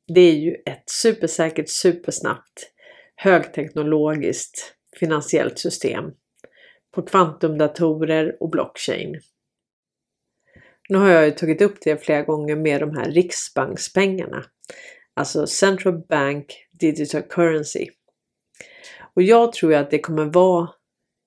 det 0.07 0.21
är 0.21 0.35
ju 0.35 0.55
ett 0.67 0.83
supersäkert, 0.87 1.69
supersnabbt, 1.69 2.73
högteknologiskt 3.17 4.75
finansiellt 5.01 5.59
system 5.59 6.05
på 6.95 7.03
kvantumdatorer 7.03 8.37
och 8.41 8.51
blockchain. 8.51 9.21
Nu 10.89 10.99
har 10.99 11.09
jag 11.09 11.25
ju 11.25 11.31
tagit 11.31 11.63
upp 11.63 11.77
det 11.81 12.05
flera 12.05 12.23
gånger 12.23 12.57
med 12.57 12.81
de 12.81 12.97
här 12.97 13.11
riksbankspengarna, 13.11 14.45
alltså 15.15 15.47
Central 15.47 15.99
Bank 16.09 16.67
Digital 16.81 17.23
Currency. 17.23 17.87
Och 19.14 19.23
jag 19.23 19.53
tror 19.53 19.75
att 19.75 19.90
det 19.90 19.99
kommer 19.99 20.25
vara 20.25 20.69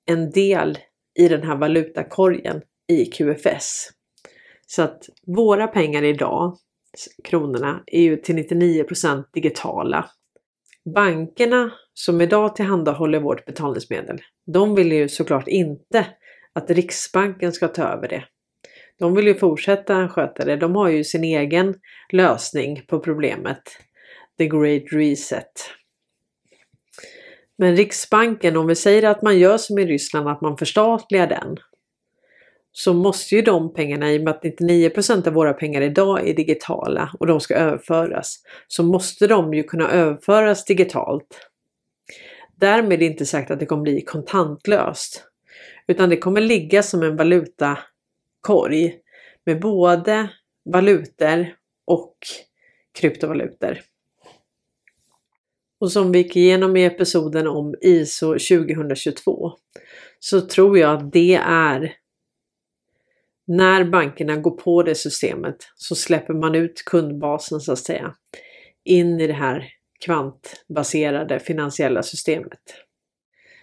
en 0.05 0.31
del 0.31 0.77
i 1.19 1.27
den 1.27 1.43
här 1.43 1.55
valutakorgen 1.55 2.61
i 2.87 3.05
QFS. 3.05 3.89
Så 4.67 4.81
att 4.81 5.09
våra 5.27 5.67
pengar 5.67 6.03
idag, 6.03 6.57
kronorna, 7.23 7.83
är 7.85 8.01
ju 8.01 8.17
till 8.17 8.35
99% 8.35 9.23
digitala. 9.33 10.09
Bankerna 10.95 11.71
som 11.93 12.21
idag 12.21 12.55
tillhandahåller 12.55 13.19
vårt 13.19 13.45
betalningsmedel, 13.45 14.21
de 14.53 14.75
vill 14.75 14.91
ju 14.91 15.09
såklart 15.09 15.47
inte 15.47 16.07
att 16.53 16.69
Riksbanken 16.69 17.53
ska 17.53 17.67
ta 17.67 17.83
över 17.83 18.07
det. 18.07 18.23
De 18.99 19.15
vill 19.15 19.27
ju 19.27 19.35
fortsätta 19.35 20.09
sköta 20.09 20.45
det. 20.45 20.55
De 20.55 20.75
har 20.75 20.89
ju 20.89 21.03
sin 21.03 21.23
egen 21.23 21.75
lösning 22.11 22.85
på 22.87 22.99
problemet. 22.99 23.61
The 24.37 24.47
Great 24.47 24.83
Reset. 24.91 25.69
Men 27.57 27.75
Riksbanken, 27.75 28.57
om 28.57 28.67
vi 28.67 28.75
säger 28.75 29.03
att 29.03 29.21
man 29.21 29.39
gör 29.39 29.57
som 29.57 29.79
i 29.79 29.85
Ryssland, 29.85 30.27
att 30.27 30.41
man 30.41 30.57
förstatligar 30.57 31.27
den 31.27 31.57
så 32.71 32.93
måste 32.93 33.35
ju 33.35 33.41
de 33.41 33.73
pengarna, 33.73 34.11
i 34.11 34.19
och 34.19 34.23
med 34.23 34.33
att 34.33 34.43
99 34.43 34.91
av 35.27 35.33
våra 35.33 35.53
pengar 35.53 35.81
idag 35.81 36.29
är 36.29 36.33
digitala 36.33 37.11
och 37.19 37.27
de 37.27 37.39
ska 37.39 37.55
överföras, 37.55 38.35
så 38.67 38.83
måste 38.83 39.27
de 39.27 39.53
ju 39.53 39.63
kunna 39.63 39.91
överföras 39.91 40.65
digitalt. 40.65 41.49
Därmed 42.55 43.01
är 43.01 43.05
inte 43.05 43.25
sagt 43.25 43.51
att 43.51 43.59
det 43.59 43.65
kommer 43.65 43.83
bli 43.83 44.01
kontantlöst, 44.01 45.23
utan 45.87 46.09
det 46.09 46.17
kommer 46.17 46.41
ligga 46.41 46.83
som 46.83 47.03
en 47.03 47.15
valutakorg 47.15 48.95
med 49.45 49.59
både 49.61 50.29
valutor 50.65 51.55
och 51.85 52.17
kryptovalutor. 52.99 53.79
Och 55.83 55.91
som 55.91 56.11
vi 56.11 56.17
gick 56.17 56.35
igenom 56.35 56.77
i 56.77 56.85
episoden 56.85 57.47
om 57.47 57.75
ISO 57.81 58.27
2022 58.27 59.51
så 60.19 60.41
tror 60.41 60.77
jag 60.77 60.97
att 60.97 61.11
det 61.11 61.35
är 61.45 61.93
när 63.47 63.83
bankerna 63.83 64.35
går 64.35 64.51
på 64.51 64.83
det 64.83 64.95
systemet 64.95 65.55
så 65.75 65.95
släpper 65.95 66.33
man 66.33 66.55
ut 66.55 66.83
kundbasen 66.85 67.59
så 67.59 67.71
att 67.71 67.79
säga 67.79 68.15
in 68.83 69.19
i 69.19 69.27
det 69.27 69.33
här 69.33 69.65
kvantbaserade 70.05 71.39
finansiella 71.39 72.03
systemet. 72.03 72.61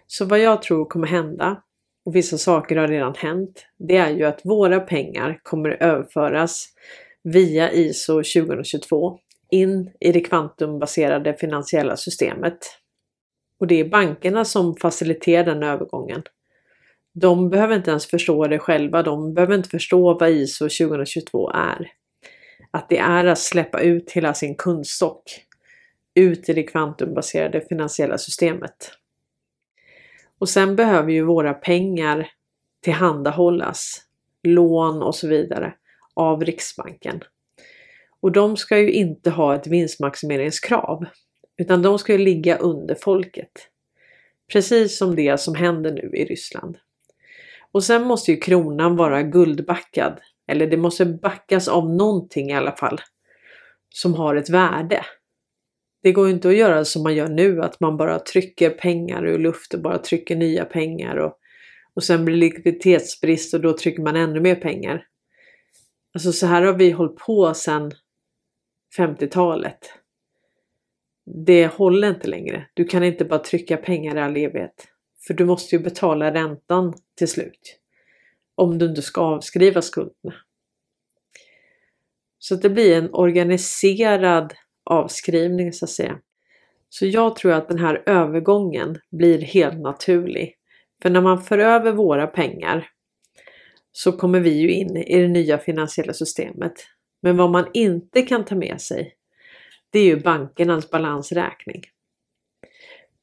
Så 0.06 0.24
vad 0.24 0.38
jag 0.38 0.62
tror 0.62 0.84
kommer 0.84 1.06
hända, 1.06 1.62
och 2.04 2.16
vissa 2.16 2.38
saker 2.38 2.76
har 2.76 2.88
redan 2.88 3.14
hänt, 3.14 3.66
det 3.78 3.96
är 3.96 4.10
ju 4.10 4.24
att 4.24 4.40
våra 4.44 4.80
pengar 4.80 5.40
kommer 5.42 5.82
överföras 5.82 6.66
via 7.22 7.72
ISO 7.72 8.12
2022 8.12 9.18
in 9.50 9.90
i 10.00 10.12
det 10.12 10.20
kvantumbaserade 10.20 11.34
finansiella 11.34 11.96
systemet. 11.96 12.58
Och 13.60 13.66
det 13.66 13.80
är 13.80 13.88
bankerna 13.88 14.44
som 14.44 14.76
faciliterar 14.76 15.44
den 15.44 15.62
övergången. 15.62 16.22
De 17.12 17.50
behöver 17.50 17.76
inte 17.76 17.90
ens 17.90 18.06
förstå 18.06 18.46
det 18.46 18.58
själva, 18.58 19.02
de 19.02 19.34
behöver 19.34 19.54
inte 19.54 19.68
förstå 19.68 20.18
vad 20.18 20.30
ISO 20.30 20.64
2022 20.64 21.50
är. 21.50 21.92
Att 22.70 22.88
det 22.88 22.98
är 22.98 23.24
att 23.24 23.38
släppa 23.38 23.80
ut 23.80 24.10
hela 24.10 24.34
sin 24.34 24.54
kundstock 24.54 25.22
ut 26.14 26.48
i 26.48 26.52
det 26.52 26.62
kvantumbaserade 26.62 27.60
finansiella 27.60 28.18
systemet. 28.18 28.92
Och 30.38 30.48
sen 30.48 30.76
behöver 30.76 31.12
ju 31.12 31.22
våra 31.22 31.54
pengar 31.54 32.28
tillhandahållas, 32.80 34.02
lån 34.42 35.02
och 35.02 35.14
så 35.14 35.28
vidare, 35.28 35.74
av 36.14 36.44
Riksbanken. 36.44 37.20
Och 38.22 38.32
de 38.32 38.56
ska 38.56 38.78
ju 38.78 38.92
inte 38.92 39.30
ha 39.30 39.54
ett 39.54 39.66
vinstmaximeringskrav, 39.66 41.04
utan 41.58 41.82
de 41.82 41.98
ska 41.98 42.12
ju 42.12 42.18
ligga 42.18 42.56
under 42.56 42.94
folket. 42.94 43.50
Precis 44.52 44.98
som 44.98 45.16
det 45.16 45.40
som 45.40 45.54
händer 45.54 45.92
nu 45.92 46.10
i 46.14 46.24
Ryssland. 46.24 46.76
Och 47.72 47.84
sen 47.84 48.02
måste 48.02 48.30
ju 48.32 48.36
kronan 48.36 48.96
vara 48.96 49.22
guldbackad, 49.22 50.20
eller 50.48 50.66
det 50.66 50.76
måste 50.76 51.06
backas 51.06 51.68
av 51.68 51.90
någonting 51.90 52.50
i 52.50 52.54
alla 52.54 52.76
fall, 52.76 53.00
som 53.88 54.14
har 54.14 54.36
ett 54.36 54.50
värde. 54.50 55.04
Det 56.02 56.12
går 56.12 56.26
ju 56.26 56.32
inte 56.34 56.48
att 56.48 56.56
göra 56.56 56.84
som 56.84 57.02
man 57.02 57.14
gör 57.14 57.28
nu, 57.28 57.62
att 57.62 57.80
man 57.80 57.96
bara 57.96 58.18
trycker 58.18 58.70
pengar 58.70 59.26
ur 59.26 59.38
luften, 59.38 59.82
bara 59.82 59.98
trycker 59.98 60.36
nya 60.36 60.64
pengar 60.64 61.16
och, 61.16 61.38
och 61.94 62.04
sen 62.04 62.24
blir 62.24 62.36
likviditetsbrist 62.36 63.54
och 63.54 63.60
då 63.60 63.76
trycker 63.76 64.02
man 64.02 64.16
ännu 64.16 64.40
mer 64.40 64.54
pengar. 64.54 65.06
Alltså 66.14 66.32
så 66.32 66.46
här 66.46 66.62
har 66.62 66.72
vi 66.72 66.90
hållit 66.90 67.16
på 67.16 67.54
sedan 67.54 67.92
50-talet. 68.98 69.92
Det 71.46 71.66
håller 71.66 72.08
inte 72.08 72.28
längre. 72.28 72.66
Du 72.74 72.84
kan 72.84 73.04
inte 73.04 73.24
bara 73.24 73.38
trycka 73.38 73.76
pengar 73.76 74.16
i 74.16 74.20
all 74.20 74.36
evighet. 74.36 74.88
För 75.26 75.34
du 75.34 75.44
måste 75.44 75.76
ju 75.76 75.82
betala 75.82 76.34
räntan 76.34 76.94
till 77.18 77.28
slut. 77.28 77.80
Om 78.54 78.78
du 78.78 78.86
inte 78.86 79.02
ska 79.02 79.20
avskriva 79.20 79.82
skulderna. 79.82 80.34
Så 82.38 82.54
det 82.54 82.70
blir 82.70 82.98
en 82.98 83.14
organiserad 83.14 84.54
avskrivning 84.84 85.72
så 85.72 85.84
att 85.84 85.90
säga. 85.90 86.18
Så 86.88 87.06
jag 87.06 87.36
tror 87.36 87.52
att 87.52 87.68
den 87.68 87.78
här 87.78 88.02
övergången 88.06 88.98
blir 89.10 89.38
helt 89.38 89.80
naturlig. 89.80 90.56
För 91.02 91.10
när 91.10 91.20
man 91.20 91.42
för 91.42 91.58
över 91.58 91.92
våra 91.92 92.26
pengar 92.26 92.88
så 93.92 94.12
kommer 94.12 94.40
vi 94.40 94.50
ju 94.50 94.70
in 94.70 94.96
i 94.96 95.18
det 95.18 95.28
nya 95.28 95.58
finansiella 95.58 96.12
systemet. 96.12 96.72
Men 97.20 97.36
vad 97.36 97.50
man 97.50 97.66
inte 97.74 98.22
kan 98.22 98.44
ta 98.44 98.54
med 98.54 98.80
sig 98.80 99.16
det 99.90 99.98
är 99.98 100.04
ju 100.04 100.20
bankernas 100.20 100.90
balansräkning. 100.90 101.82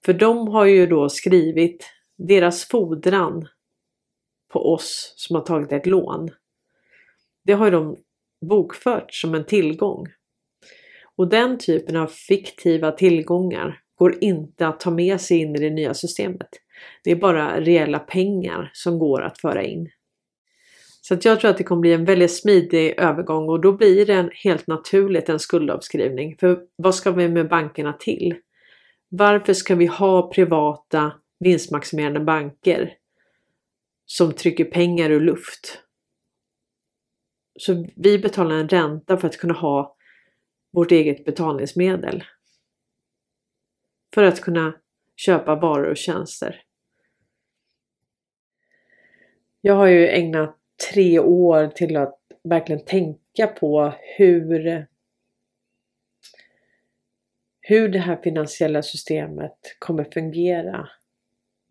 För 0.06 0.14
de 0.14 0.48
har 0.48 0.66
ju 0.66 0.88
då 0.88 1.10
skrivit 1.10 1.90
deras 2.18 2.68
fordran 2.68 3.48
på 4.54 4.74
oss 4.74 5.14
som 5.16 5.36
har 5.36 5.44
tagit 5.44 5.72
ett 5.72 5.86
lån. 5.86 6.30
Det 7.44 7.54
har 7.54 7.72
de 7.72 7.98
bokfört 8.50 9.14
som 9.14 9.36
en 9.36 9.46
tillgång. 9.46 10.06
Och 11.16 11.28
den 11.28 11.58
typen 11.60 11.96
av 11.96 12.08
fiktiva 12.08 12.92
tillgångar 12.92 13.82
går 13.96 14.24
inte 14.24 14.68
att 14.68 14.80
ta 14.80 14.92
med 14.92 15.22
sig 15.22 15.38
in 15.38 15.56
i 15.56 15.60
det 15.60 15.70
nya 15.70 15.94
systemet. 15.94 16.50
Det 17.04 17.12
är 17.12 17.16
bara 17.16 17.62
reella 17.62 18.00
pengar 18.00 18.72
som 18.74 19.00
går 19.00 19.22
att 19.22 19.42
föra 19.42 19.64
in. 19.64 19.90
Så 21.08 21.14
att 21.14 21.26
jag 21.26 21.40
tror 21.40 21.52
att 21.52 21.58
det 21.58 21.64
kommer 21.64 21.82
bli 21.82 21.94
en 21.94 22.06
väldigt 22.06 22.36
smidig 22.36 23.00
övergång 23.00 23.50
och 23.50 23.62
då 23.62 23.74
blir 23.74 24.06
det 24.06 24.30
helt 24.34 24.68
naturligt 24.68 25.30
en 25.30 25.40
skuldavskrivning. 25.40 26.38
För 26.38 26.68
vad 26.76 26.96
ska 26.96 27.12
vi 27.12 27.30
med 27.30 27.50
bankerna 27.50 27.94
till? 27.94 28.36
Varför 29.10 29.54
ska 29.54 29.76
vi 29.76 29.86
ha 29.86 30.32
privata 30.32 31.12
vinstmaximerande 31.40 32.20
banker 32.20 32.98
som 34.06 34.34
trycker 34.34 34.66
pengar 34.66 35.10
ur 35.10 35.20
luft? 35.20 35.84
Så 37.60 37.88
vi 37.96 38.20
betalar 38.20 38.56
en 38.56 38.70
ränta 38.70 39.18
för 39.18 39.28
att 39.28 39.38
kunna 39.38 39.54
ha 39.54 39.96
vårt 40.72 40.92
eget 40.92 41.26
betalningsmedel. 41.26 42.24
För 44.14 44.24
att 44.24 44.42
kunna 44.42 44.74
köpa 45.16 45.56
varor 45.56 45.90
och 45.90 45.98
tjänster. 45.98 46.64
Jag 49.62 49.76
har 49.76 49.88
ju 49.88 50.08
ägnat 50.08 50.57
tre 50.92 51.20
år 51.20 51.68
till 51.68 51.98
att 51.98 52.20
verkligen 52.44 52.86
tänka 52.86 53.48
på 53.48 53.94
hur 54.18 54.88
hur 57.62 57.90
det 57.90 58.00
här 58.00 58.18
finansiella 58.24 58.82
systemet 58.82 59.58
kommer 59.80 60.04
fungera. 60.14 60.90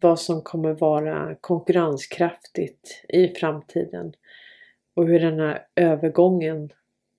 Vad 0.01 0.21
som 0.21 0.43
kommer 0.43 0.73
vara 0.73 1.37
konkurrenskraftigt 1.41 3.05
i 3.09 3.29
framtiden 3.29 4.13
och 4.95 5.09
hur 5.09 5.21
den 5.21 5.41
här 5.41 5.67
övergången 5.75 6.73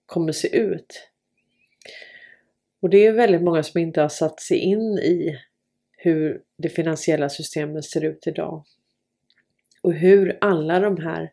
kommer 0.06 0.32
se 0.32 0.58
ut. 0.58 1.10
Och 2.82 2.90
det 2.90 3.06
är 3.06 3.12
väldigt 3.12 3.42
många 3.42 3.64
som 3.64 3.82
inte 3.82 4.02
har 4.02 4.10
satt 4.10 4.40
sig 4.40 4.58
in 4.58 4.82
i 4.98 5.40
hur 5.98 6.42
det 6.58 6.70
finansiella 6.70 7.30
systemet 7.30 7.86
ser 7.86 8.06
ut 8.06 8.28
idag. 8.28 8.64
Och 9.82 9.94
hur 9.94 10.38
alla 10.42 10.80
de 10.80 10.98
här 10.98 11.32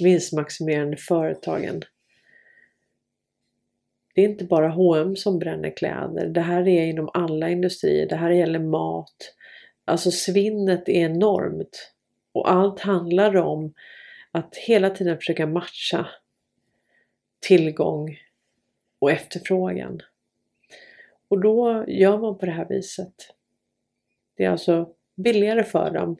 vinstmaximerande 0.00 0.96
företagen. 0.96 1.82
Det 4.14 4.20
är 4.20 4.28
inte 4.28 4.44
bara 4.44 4.68
H&M 4.68 5.16
som 5.16 5.38
bränner 5.38 5.76
kläder. 5.76 6.26
Det 6.26 6.40
här 6.40 6.68
är 6.68 6.86
inom 6.86 7.10
alla 7.14 7.50
industrier. 7.50 8.08
Det 8.08 8.16
här 8.16 8.30
gäller 8.30 8.58
mat. 8.58 9.34
Alltså 9.84 10.10
svinnet 10.10 10.88
är 10.88 10.92
enormt. 10.92 11.92
Och 12.32 12.50
allt 12.50 12.80
handlar 12.80 13.36
om 13.36 13.74
att 14.30 14.56
hela 14.56 14.90
tiden 14.90 15.16
försöka 15.16 15.46
matcha 15.46 16.06
tillgång 17.40 18.18
och 18.98 19.10
efterfrågan. 19.10 20.00
Och 21.28 21.40
då 21.40 21.84
gör 21.88 22.18
man 22.18 22.38
på 22.38 22.46
det 22.46 22.52
här 22.52 22.68
viset. 22.68 23.14
Det 24.36 24.44
är 24.44 24.50
alltså 24.50 24.94
billigare 25.14 25.64
för 25.64 25.90
dem 25.90 26.16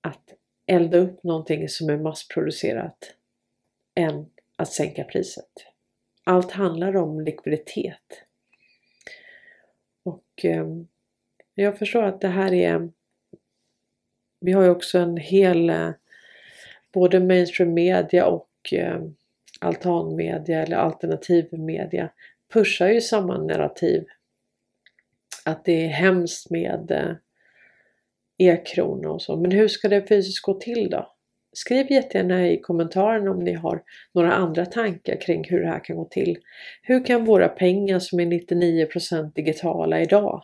att 0.00 0.34
elda 0.66 0.98
upp 0.98 1.22
någonting 1.22 1.68
som 1.68 1.90
är 1.90 1.96
massproducerat 1.96 3.14
än 3.94 4.26
att 4.56 4.72
sänka 4.72 5.04
priset. 5.04 5.50
Allt 6.24 6.50
handlar 6.50 6.96
om 6.96 7.20
likviditet. 7.20 8.24
Och 10.02 10.44
eh, 10.44 10.66
jag 11.54 11.78
förstår 11.78 12.02
att 12.02 12.20
det 12.20 12.28
här 12.28 12.52
är 12.52 12.90
vi 14.42 14.52
har 14.52 14.62
ju 14.62 14.70
också 14.70 14.98
en 14.98 15.16
hel 15.16 15.70
eh, 15.70 15.90
både 16.92 17.20
mainstream 17.20 17.74
media 17.74 18.26
och 18.26 18.72
eh, 18.72 19.00
altanmedia 19.60 20.62
eller 20.62 20.76
alternativ 20.76 21.48
media 21.52 22.10
pushar 22.52 22.88
ju 22.88 23.00
samma 23.00 23.38
narrativ. 23.38 24.04
Att 25.44 25.64
det 25.64 25.84
är 25.84 25.88
hemskt 25.88 26.50
med 26.50 26.90
eh, 26.90 27.12
e-krona 28.38 29.10
och 29.10 29.22
så. 29.22 29.36
Men 29.36 29.50
hur 29.50 29.68
ska 29.68 29.88
det 29.88 30.08
fysiskt 30.08 30.42
gå 30.42 30.54
till 30.54 30.90
då? 30.90 31.12
Skriv 31.52 31.92
jättegärna 31.92 32.48
i 32.48 32.60
kommentaren 32.60 33.28
om 33.28 33.38
ni 33.38 33.52
har 33.52 33.82
några 34.14 34.32
andra 34.32 34.66
tankar 34.66 35.20
kring 35.20 35.44
hur 35.48 35.60
det 35.60 35.68
här 35.68 35.84
kan 35.84 35.96
gå 35.96 36.04
till. 36.04 36.38
Hur 36.82 37.04
kan 37.04 37.24
våra 37.24 37.48
pengar 37.48 37.98
som 37.98 38.20
är 38.20 38.26
99% 38.26 39.32
digitala 39.34 40.00
idag 40.00 40.42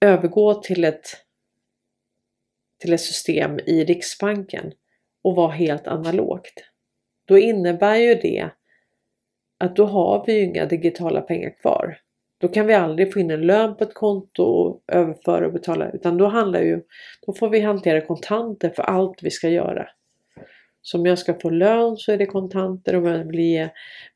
övergå 0.00 0.54
till 0.54 0.84
ett, 0.84 1.06
till 2.78 2.92
ett 2.92 3.00
system 3.00 3.58
i 3.66 3.84
Riksbanken 3.84 4.72
och 5.22 5.36
vara 5.36 5.52
helt 5.52 5.86
analogt. 5.86 6.64
Då 7.24 7.38
innebär 7.38 7.96
ju 7.96 8.14
det 8.14 8.50
att 9.58 9.76
då 9.76 9.86
har 9.86 10.24
vi 10.26 10.32
ju 10.32 10.44
inga 10.44 10.66
digitala 10.66 11.20
pengar 11.20 11.50
kvar. 11.60 11.98
Då 12.42 12.48
kan 12.48 12.66
vi 12.66 12.74
aldrig 12.74 13.12
få 13.12 13.20
in 13.20 13.30
en 13.30 13.46
lön 13.46 13.76
på 13.76 13.84
ett 13.84 13.94
konto 13.94 14.42
och 14.42 14.82
överföra 14.88 15.46
och 15.46 15.52
betala 15.52 15.90
utan 15.90 16.18
då 16.18 16.26
handlar 16.26 16.60
ju, 16.60 16.82
då 17.26 17.32
får 17.32 17.48
vi 17.48 17.60
hantera 17.60 18.00
kontanter 18.00 18.70
för 18.70 18.82
allt 18.82 19.22
vi 19.22 19.30
ska 19.30 19.48
göra. 19.48 19.88
Så 20.80 20.98
om 20.98 21.06
jag 21.06 21.18
ska 21.18 21.34
få 21.34 21.50
lön 21.50 21.96
så 21.96 22.12
är 22.12 22.18
det 22.18 22.26
kontanter, 22.26 22.96
om 22.96 23.04
jag 23.04 23.24
vill 23.24 23.40
ge 23.40 23.68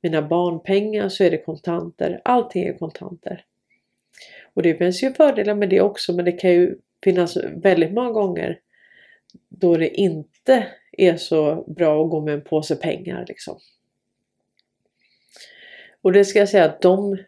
mina 0.02 0.22
barn 0.22 0.62
pengar 0.62 1.08
så 1.08 1.24
är 1.24 1.30
det 1.30 1.38
kontanter. 1.38 2.20
Allting 2.24 2.64
är 2.64 2.72
kontanter. 2.72 3.44
Och 4.54 4.62
det 4.62 4.74
finns 4.74 5.02
ju 5.02 5.12
fördelar 5.12 5.54
med 5.54 5.68
det 5.68 5.80
också 5.80 6.12
men 6.12 6.24
det 6.24 6.32
kan 6.32 6.50
ju 6.50 6.78
finnas 7.04 7.36
väldigt 7.36 7.92
många 7.92 8.10
gånger 8.10 8.60
då 9.48 9.76
det 9.76 9.88
inte 9.88 10.66
är 10.92 11.16
så 11.16 11.64
bra 11.76 12.04
att 12.04 12.10
gå 12.10 12.20
med 12.20 12.34
en 12.34 12.44
påse 12.44 12.76
pengar 12.76 13.24
liksom. 13.28 13.58
Och 16.02 16.12
det 16.12 16.24
ska 16.24 16.38
jag 16.38 16.48
säga 16.48 16.64
att 16.64 16.80
de, 16.80 17.18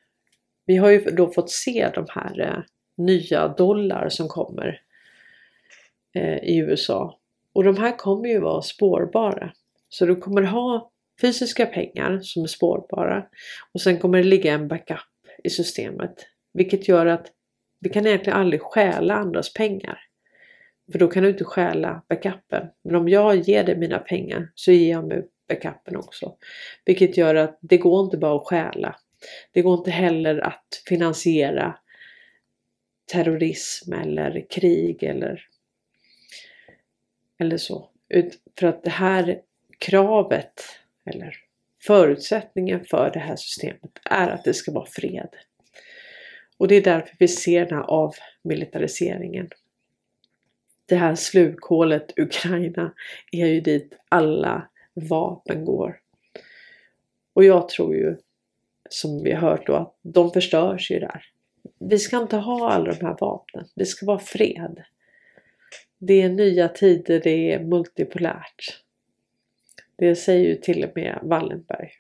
vi 0.69 0.77
har 0.77 0.91
ju 0.91 1.01
då 1.01 1.33
fått 1.33 1.51
se 1.51 1.91
de 1.95 2.07
här 2.11 2.41
eh, 2.41 2.63
nya 2.97 3.49
dollar 3.49 4.09
som 4.09 4.29
kommer 4.29 4.81
eh, 6.15 6.39
i 6.39 6.57
USA. 6.59 7.19
Och 7.53 7.65
de 7.65 7.77
här 7.77 7.97
kommer 7.97 8.29
ju 8.29 8.41
vara 8.41 8.63
spårbara. 8.63 9.53
Så 9.89 10.07
du 10.07 10.17
kommer 10.17 10.43
ha 10.43 10.91
fysiska 11.21 11.67
pengar 11.67 12.21
som 12.23 12.43
är 12.43 12.47
spårbara 12.47 13.27
och 13.73 13.81
sen 13.81 13.99
kommer 13.99 14.19
det 14.19 14.25
ligga 14.25 14.53
en 14.53 14.69
backup 14.69 14.99
i 15.45 15.51
systemet. 15.51 16.27
Vilket 16.53 16.89
gör 16.89 17.07
att 17.07 17.27
vi 17.81 17.89
kan 17.91 18.07
egentligen 18.07 18.39
aldrig 18.39 18.63
stjäla 18.63 19.15
andras 19.15 19.53
pengar. 19.53 19.99
För 20.93 20.99
då 20.99 21.09
kan 21.09 21.23
du 21.23 21.29
inte 21.29 21.45
stjäla 21.45 22.03
backupen. 22.09 22.67
Men 22.85 22.95
om 22.95 23.09
jag 23.09 23.37
ger 23.37 23.65
dig 23.65 23.79
mina 23.79 23.99
pengar 23.99 24.51
så 24.55 24.73
ger 24.73 24.91
jag 24.91 25.09
mig 25.09 25.29
backupen 25.49 25.97
också. 25.97 26.33
Vilket 26.85 27.17
gör 27.17 27.35
att 27.35 27.59
det 27.61 27.79
går 27.79 28.05
inte 28.05 28.17
bara 28.17 28.37
att 28.37 28.47
stjäla. 28.47 28.97
Det 29.53 29.63
går 29.63 29.79
inte 29.79 29.91
heller 29.91 30.41
att 30.41 30.83
finansiera 30.87 31.79
terrorism 33.13 33.93
eller 33.93 34.47
krig 34.51 35.03
eller, 35.03 35.47
eller 37.39 37.57
så. 37.57 37.91
För 38.59 38.67
att 38.67 38.85
det 38.85 38.91
här 38.91 39.41
kravet 39.79 40.63
eller 41.05 41.37
förutsättningen 41.83 42.85
för 42.85 43.11
det 43.11 43.19
här 43.19 43.37
systemet 43.37 43.99
är 44.05 44.29
att 44.29 44.45
det 44.45 44.55
ska 44.55 44.73
vara 44.73 44.87
fred. 44.87 45.29
Och 46.57 46.69
det 46.69 46.75
är 46.75 46.83
därför 46.83 47.17
vi 47.19 47.29
ser 47.29 47.67
den 47.67 47.79
här 47.79 47.85
avmilitariseringen. 47.85 49.51
Det 50.87 50.97
här 50.97 51.15
slukhålet 51.15 52.19
Ukraina 52.19 52.95
är 53.33 53.47
ju 53.47 53.61
dit 53.61 53.93
alla 54.09 54.69
vapen 54.95 55.65
går. 55.65 56.01
Och 57.33 57.45
jag 57.45 57.69
tror 57.69 57.95
ju, 57.95 58.17
som 58.89 59.23
vi 59.23 59.33
har 59.33 59.51
hört 59.51 59.67
då, 59.67 59.75
att 59.75 59.97
de 60.03 60.31
förstörs 60.31 60.91
ju 60.91 60.99
där. 60.99 61.25
Vi 61.79 61.99
ska 61.99 62.17
inte 62.17 62.37
ha 62.37 62.71
alla 62.71 62.93
de 62.93 63.07
här 63.07 63.17
vapnen. 63.21 63.65
Det 63.75 63.87
ska 63.87 64.07
vara 64.07 64.19
fred. 64.19 64.83
Det 65.99 66.23
är 66.23 66.29
nya 66.29 66.69
tider, 66.69 67.21
det 67.25 67.53
är 67.53 67.65
multipolärt. 67.65 68.83
Det 69.97 70.17
säger 70.17 70.49
ju 70.49 70.55
till 70.55 70.85
och 70.85 70.91
med 70.95 71.19
Wallenberg. 71.23 71.91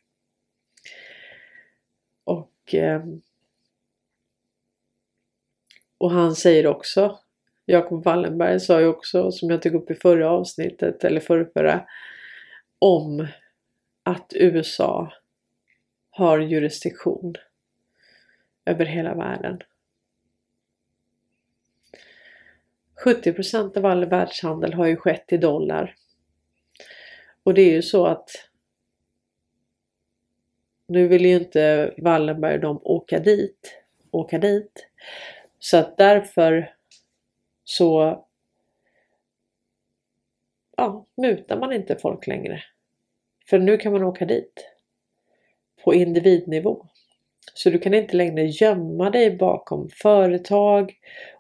Och, 2.24 2.74
eh, 2.74 3.04
och 5.98 6.10
han 6.10 6.34
säger 6.34 6.66
också, 6.66 7.18
Jakob 7.66 8.04
Wallenberg 8.04 8.60
sa 8.60 8.80
ju 8.80 8.86
också, 8.86 9.32
som 9.32 9.50
jag 9.50 9.62
tog 9.62 9.74
upp 9.74 9.90
i 9.90 9.94
förra 9.94 10.30
avsnittet, 10.30 11.04
eller 11.04 11.20
förra, 11.20 11.44
förra 11.44 11.86
om 12.78 13.26
att 14.02 14.32
USA 14.34 15.12
har 16.18 16.38
jurisdiktion 16.38 17.34
över 18.64 18.84
hela 18.84 19.14
världen. 19.14 19.58
70% 23.04 23.78
av 23.78 23.86
all 23.86 24.04
världshandel 24.04 24.74
har 24.74 24.86
ju 24.86 24.96
skett 24.96 25.32
i 25.32 25.36
dollar. 25.36 25.94
Och 27.42 27.54
det 27.54 27.62
är 27.62 27.72
ju 27.72 27.82
så 27.82 28.06
att 28.06 28.30
nu 30.86 31.08
vill 31.08 31.24
ju 31.24 31.34
inte 31.34 31.94
Wallenberg 31.98 32.54
och 32.54 32.60
de 32.60 32.80
åka 32.82 33.18
dit, 33.18 33.82
åka 34.10 34.38
dit. 34.38 34.88
Så 35.58 35.76
att 35.76 35.96
därför 35.96 36.74
så 37.64 38.24
ja, 40.76 41.06
mutar 41.16 41.58
man 41.58 41.72
inte 41.72 41.96
folk 41.96 42.26
längre. 42.26 42.62
För 43.46 43.58
nu 43.58 43.76
kan 43.76 43.92
man 43.92 44.02
åka 44.02 44.24
dit. 44.24 44.77
På 45.88 45.94
individnivå. 45.94 46.86
Så 47.54 47.70
du 47.70 47.78
kan 47.78 47.94
inte 47.94 48.16
längre 48.16 48.46
gömma 48.46 49.10
dig 49.10 49.36
bakom 49.36 49.88
företag 50.02 50.94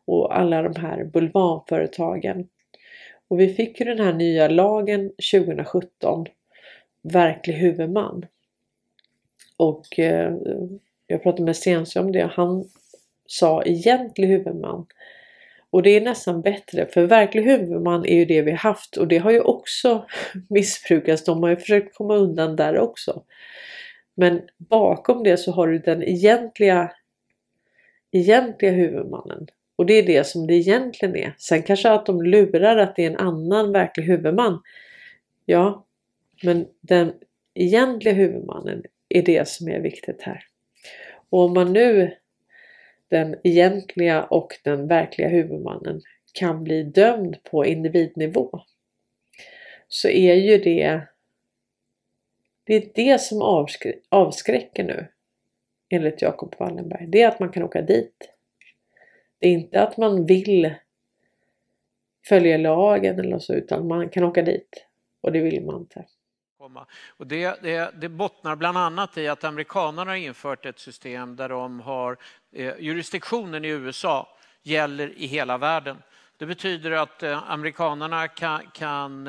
och 0.04 0.38
alla 0.38 0.62
de 0.62 0.80
här 0.80 1.04
bulvanföretagen. 1.04 2.48
Och 3.28 3.40
vi 3.40 3.54
fick 3.54 3.80
ju 3.80 3.86
den 3.86 4.00
här 4.00 4.12
nya 4.12 4.48
lagen 4.48 5.10
2017. 5.32 6.26
Verklig 7.02 7.54
huvudman. 7.54 8.26
Och 9.56 9.98
eh, 9.98 10.34
jag 11.06 11.22
pratade 11.22 11.44
med 11.44 11.56
Stensö 11.56 12.00
om 12.00 12.12
det. 12.12 12.30
Han 12.32 12.64
sa 13.26 13.62
egentlig 13.62 14.28
huvudman 14.28 14.86
och 15.70 15.82
det 15.82 15.90
är 15.90 16.00
nästan 16.00 16.42
bättre 16.42 16.86
för 16.86 17.02
verklig 17.02 17.42
huvudman 17.42 18.06
är 18.06 18.14
ju 18.14 18.24
det 18.24 18.42
vi 18.42 18.52
haft 18.52 18.96
och 18.96 19.08
det 19.08 19.18
har 19.18 19.30
ju 19.30 19.40
också 19.40 20.06
missbrukats. 20.48 21.24
De 21.24 21.42
har 21.42 21.50
ju 21.50 21.56
försökt 21.56 21.94
komma 21.94 22.16
undan 22.16 22.56
där 22.56 22.78
också. 22.78 23.22
Men 24.20 24.42
bakom 24.56 25.22
det 25.22 25.36
så 25.36 25.52
har 25.52 25.68
du 25.68 25.78
den 25.78 26.02
egentliga, 26.02 26.92
egentliga 28.12 28.70
huvudmannen. 28.70 29.46
Och 29.76 29.86
det 29.86 29.94
är 29.94 30.02
det 30.02 30.26
som 30.26 30.46
det 30.46 30.54
egentligen 30.54 31.16
är. 31.16 31.34
Sen 31.38 31.62
kanske 31.62 31.90
att 31.90 32.06
de 32.06 32.22
lurar 32.22 32.76
att 32.76 32.96
det 32.96 33.04
är 33.04 33.10
en 33.10 33.16
annan 33.16 33.72
verklig 33.72 34.04
huvudman. 34.04 34.62
Ja, 35.46 35.86
men 36.42 36.66
den 36.80 37.12
egentliga 37.54 38.14
huvudmannen 38.14 38.82
är 39.08 39.22
det 39.22 39.48
som 39.48 39.68
är 39.68 39.80
viktigt 39.80 40.22
här. 40.22 40.44
Och 41.30 41.44
om 41.44 41.54
man 41.54 41.72
nu 41.72 42.14
den 43.08 43.36
egentliga 43.44 44.24
och 44.24 44.58
den 44.64 44.88
verkliga 44.88 45.28
huvudmannen 45.28 46.00
kan 46.32 46.64
bli 46.64 46.82
dömd 46.82 47.36
på 47.50 47.66
individnivå 47.66 48.60
så 49.88 50.08
är 50.08 50.34
ju 50.34 50.58
det 50.58 51.00
det 52.68 52.74
är 52.74 52.90
det 52.94 53.20
som 53.20 53.42
avskrä 53.42 53.94
avskräcker 54.08 54.84
nu 54.84 55.06
enligt 55.90 56.22
Jakob 56.22 56.54
Wallenberg. 56.58 57.06
Det 57.06 57.22
är 57.22 57.28
att 57.28 57.40
man 57.40 57.52
kan 57.52 57.62
åka 57.62 57.82
dit. 57.82 58.34
Det 59.38 59.48
är 59.48 59.52
inte 59.52 59.82
att 59.82 59.96
man 59.96 60.26
vill 60.26 60.74
följa 62.28 62.56
lagen 62.56 63.20
eller 63.20 63.38
så 63.38 63.54
utan 63.54 63.88
man 63.88 64.08
kan 64.08 64.24
åka 64.24 64.42
dit 64.42 64.86
och 65.20 65.32
det 65.32 65.40
vill 65.40 65.64
man 65.64 65.80
inte. 65.80 66.04
Och 67.16 67.26
det, 67.26 67.62
det, 67.62 67.90
det 68.00 68.08
bottnar 68.08 68.56
bland 68.56 68.78
annat 68.78 69.18
i 69.18 69.28
att 69.28 69.44
amerikanerna 69.44 70.10
har 70.10 70.16
infört 70.16 70.66
ett 70.66 70.78
system 70.78 71.36
där 71.36 71.48
de 71.48 71.80
har 71.80 72.16
eh, 72.52 72.74
jurisdiktionen 72.78 73.64
i 73.64 73.68
USA 73.68 74.36
gäller 74.62 75.18
i 75.18 75.26
hela 75.26 75.58
världen. 75.58 75.96
Det 76.38 76.46
betyder 76.46 76.90
att 76.90 77.22
eh, 77.22 77.50
amerikanerna 77.50 78.28
kan, 78.28 78.62
kan 78.72 79.28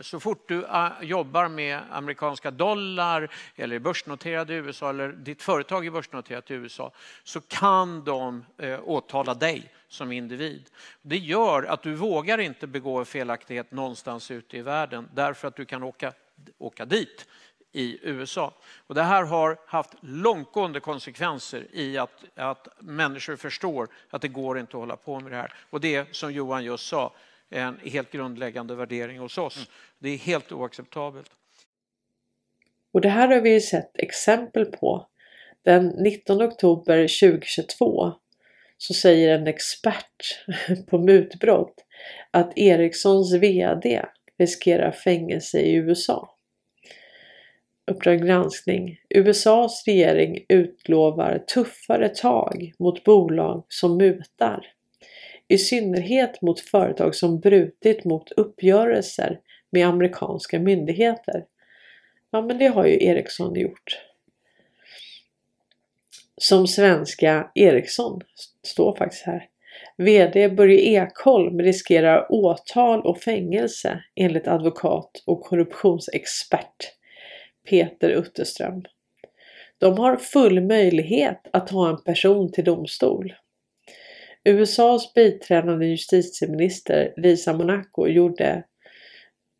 så 0.00 0.20
fort 0.20 0.48
du 0.48 0.64
ah, 0.68 1.02
jobbar 1.02 1.48
med 1.48 1.80
amerikanska 1.90 2.50
dollar 2.50 3.30
eller 3.56 3.76
är 3.76 3.80
börsnoterad 3.80 4.50
i 4.50 4.54
USA 4.54 4.90
eller 4.90 5.08
ditt 5.08 5.42
företag 5.42 5.86
är 5.86 5.90
börsnoterat 5.90 6.50
i 6.50 6.54
USA 6.54 6.92
så 7.24 7.40
kan 7.40 8.04
de 8.04 8.44
åtala 8.84 9.34
dig 9.34 9.72
som 9.88 10.12
individ. 10.12 10.70
Det 11.02 11.18
gör 11.18 11.62
att 11.62 11.82
du 11.82 11.94
vågar 11.94 12.38
inte 12.38 12.66
begå 12.66 12.98
en 12.98 13.06
felaktighet 13.06 13.72
någonstans 13.72 14.30
ute 14.30 14.56
i 14.56 14.62
världen 14.62 15.08
därför 15.14 15.48
att 15.48 15.56
du 15.56 15.64
kan 15.64 15.82
åka, 15.82 16.12
åka 16.58 16.84
dit 16.84 17.26
i 17.74 17.98
USA. 18.02 18.54
Och 18.86 18.94
det 18.94 19.02
här 19.02 19.22
har 19.24 19.58
haft 19.66 19.92
långtgående 20.00 20.80
konsekvenser 20.80 21.66
i 21.72 21.98
att, 21.98 22.24
att 22.34 22.68
människor 22.78 23.36
förstår 23.36 23.88
att 24.10 24.22
det 24.22 24.28
går 24.28 24.58
inte 24.58 24.76
att 24.76 24.80
hålla 24.80 24.96
på 24.96 25.20
med 25.20 25.32
det 25.32 25.36
här. 25.36 25.52
Och 25.70 25.80
det 25.80 25.94
är 25.94 26.06
som 26.10 26.32
Johan 26.32 26.64
just 26.64 26.86
sa 26.86 27.12
en 27.50 27.78
helt 27.84 28.10
grundläggande 28.10 28.74
värdering 28.74 29.18
hos 29.18 29.38
oss. 29.38 29.56
Mm. 29.56 29.68
Det 29.98 30.08
är 30.08 30.18
helt 30.18 30.52
oacceptabelt. 30.52 31.30
Och 32.92 33.00
det 33.00 33.08
här 33.08 33.28
har 33.28 33.40
vi 33.40 33.60
sett 33.60 33.98
exempel 33.98 34.64
på. 34.64 35.06
Den 35.64 35.86
19 35.86 36.42
oktober 36.42 37.20
2022 37.20 38.12
så 38.78 38.94
säger 38.94 39.38
en 39.38 39.46
expert 39.46 40.44
på 40.90 40.98
mutbrott 40.98 41.74
att 42.30 42.58
Ericssons 42.58 43.34
VD 43.34 44.04
riskerar 44.38 44.92
fängelse 44.92 45.60
i 45.60 45.74
USA. 45.74 46.33
Uppdrag 47.86 48.22
granskning. 48.26 49.00
USAs 49.08 49.82
regering 49.86 50.44
utlovar 50.48 51.38
tuffare 51.38 52.08
tag 52.08 52.72
mot 52.78 53.04
bolag 53.04 53.64
som 53.68 53.96
mutar. 53.96 54.66
I 55.48 55.58
synnerhet 55.58 56.42
mot 56.42 56.60
företag 56.60 57.14
som 57.14 57.40
brutit 57.40 58.04
mot 58.04 58.32
uppgörelser 58.32 59.40
med 59.70 59.86
amerikanska 59.86 60.60
myndigheter. 60.60 61.44
Ja 62.30 62.42
men 62.42 62.58
det 62.58 62.66
har 62.66 62.86
ju 62.86 63.04
Ericsson 63.04 63.60
gjort. 63.60 64.00
Som 66.36 66.66
svenska 66.66 67.50
Ericsson 67.54 68.20
står 68.62 68.96
faktiskt 68.96 69.22
här. 69.22 69.48
VD 69.96 70.48
Börje 70.48 70.78
Ekholm 70.78 71.60
riskerar 71.60 72.26
åtal 72.32 73.00
och 73.00 73.20
fängelse 73.20 74.04
enligt 74.14 74.48
advokat 74.48 75.22
och 75.26 75.42
korruptionsexpert 75.42 76.94
Peter 77.68 78.10
Utterström. 78.10 78.82
De 79.78 79.98
har 79.98 80.16
full 80.16 80.60
möjlighet 80.60 81.40
att 81.52 81.66
ta 81.66 81.88
en 81.88 82.02
person 82.02 82.52
till 82.52 82.64
domstol. 82.64 83.34
USAs 84.44 85.14
biträdande 85.14 85.86
justitieminister 85.86 87.14
Lisa 87.16 87.52
Monaco 87.52 88.06
gjorde 88.06 88.64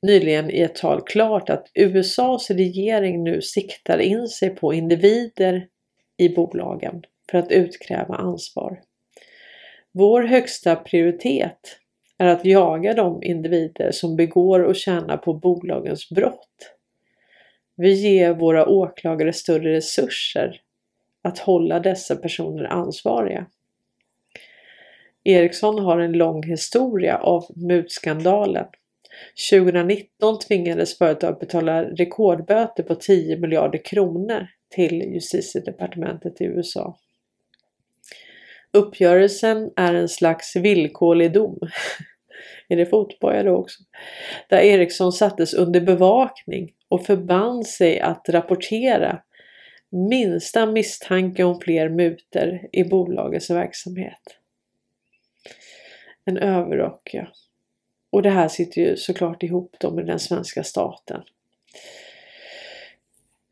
nyligen 0.07 0.51
i 0.51 0.61
ett 0.61 0.75
tal 0.75 1.01
klart 1.07 1.51
att 1.51 1.71
USAs 1.75 2.51
regering 2.51 3.25
nu 3.25 3.43
siktar 3.43 3.99
in 3.99 4.29
sig 4.29 4.51
på 4.51 4.75
individer 4.75 5.67
i 6.17 6.29
bolagen 6.29 7.03
för 7.31 7.39
att 7.39 7.53
utkräva 7.53 8.15
ansvar. 8.15 8.81
Vår 9.93 10.23
högsta 10.23 10.77
prioritet 10.77 11.79
är 12.19 12.27
att 12.27 12.45
jaga 12.45 12.95
de 12.95 13.23
individer 13.23 13.91
som 13.91 14.17
begår 14.17 14.61
och 14.61 14.77
tjänar 14.77 15.17
på 15.17 15.35
bolagens 15.35 16.11
brott. 16.11 16.74
Vi 17.77 17.93
ger 17.93 18.35
våra 18.35 18.69
åklagare 18.69 19.33
större 19.33 19.73
resurser 19.73 20.61
att 21.23 21.39
hålla 21.39 21.81
dessa 21.81 22.17
personer 22.17 22.65
ansvariga. 22.65 23.47
Ericsson 25.25 25.79
har 25.79 25.99
en 25.99 26.13
lång 26.13 26.43
historia 26.43 27.19
av 27.19 27.45
mutskandalen. 27.57 28.67
2019 29.51 30.39
tvingades 30.39 30.99
företaget 30.99 31.41
betala 31.41 31.85
rekordböter 31.85 32.83
på 32.83 32.95
10 32.95 33.39
miljarder 33.39 33.85
kronor 33.85 34.47
till 34.75 35.03
justitiedepartementet 35.03 36.41
i 36.41 36.45
USA. 36.45 36.99
Uppgörelsen 38.73 39.71
är 39.77 39.95
en 39.95 40.09
slags 40.09 40.57
villkorlig 40.57 41.33
dom. 41.33 41.59
är 42.69 42.77
det 42.77 42.87
fotboja 42.87 43.43
då 43.43 43.57
också? 43.57 43.83
Där 44.49 44.59
Ericsson 44.59 45.13
sattes 45.13 45.55
under 45.55 45.81
bevakning 45.81 46.73
och 46.95 47.07
förband 47.07 47.67
sig 47.67 48.01
att 48.01 48.29
rapportera 48.29 49.23
minsta 49.91 50.67
misstanke 50.67 51.45
om 51.45 51.61
fler 51.61 51.89
muter 51.89 52.69
i 52.73 52.85
bolagets 52.85 53.51
verksamhet. 53.51 54.21
En 56.25 56.39
överrock 56.39 57.11
ja. 57.13 57.27
Och 58.11 58.23
det 58.23 58.31
här 58.31 58.49
sitter 58.49 58.81
ju 58.81 58.97
såklart 58.97 59.43
ihop 59.43 59.77
då 59.81 59.91
med 59.91 60.07
den 60.07 60.19
svenska 60.19 60.65
staten. 60.65 61.23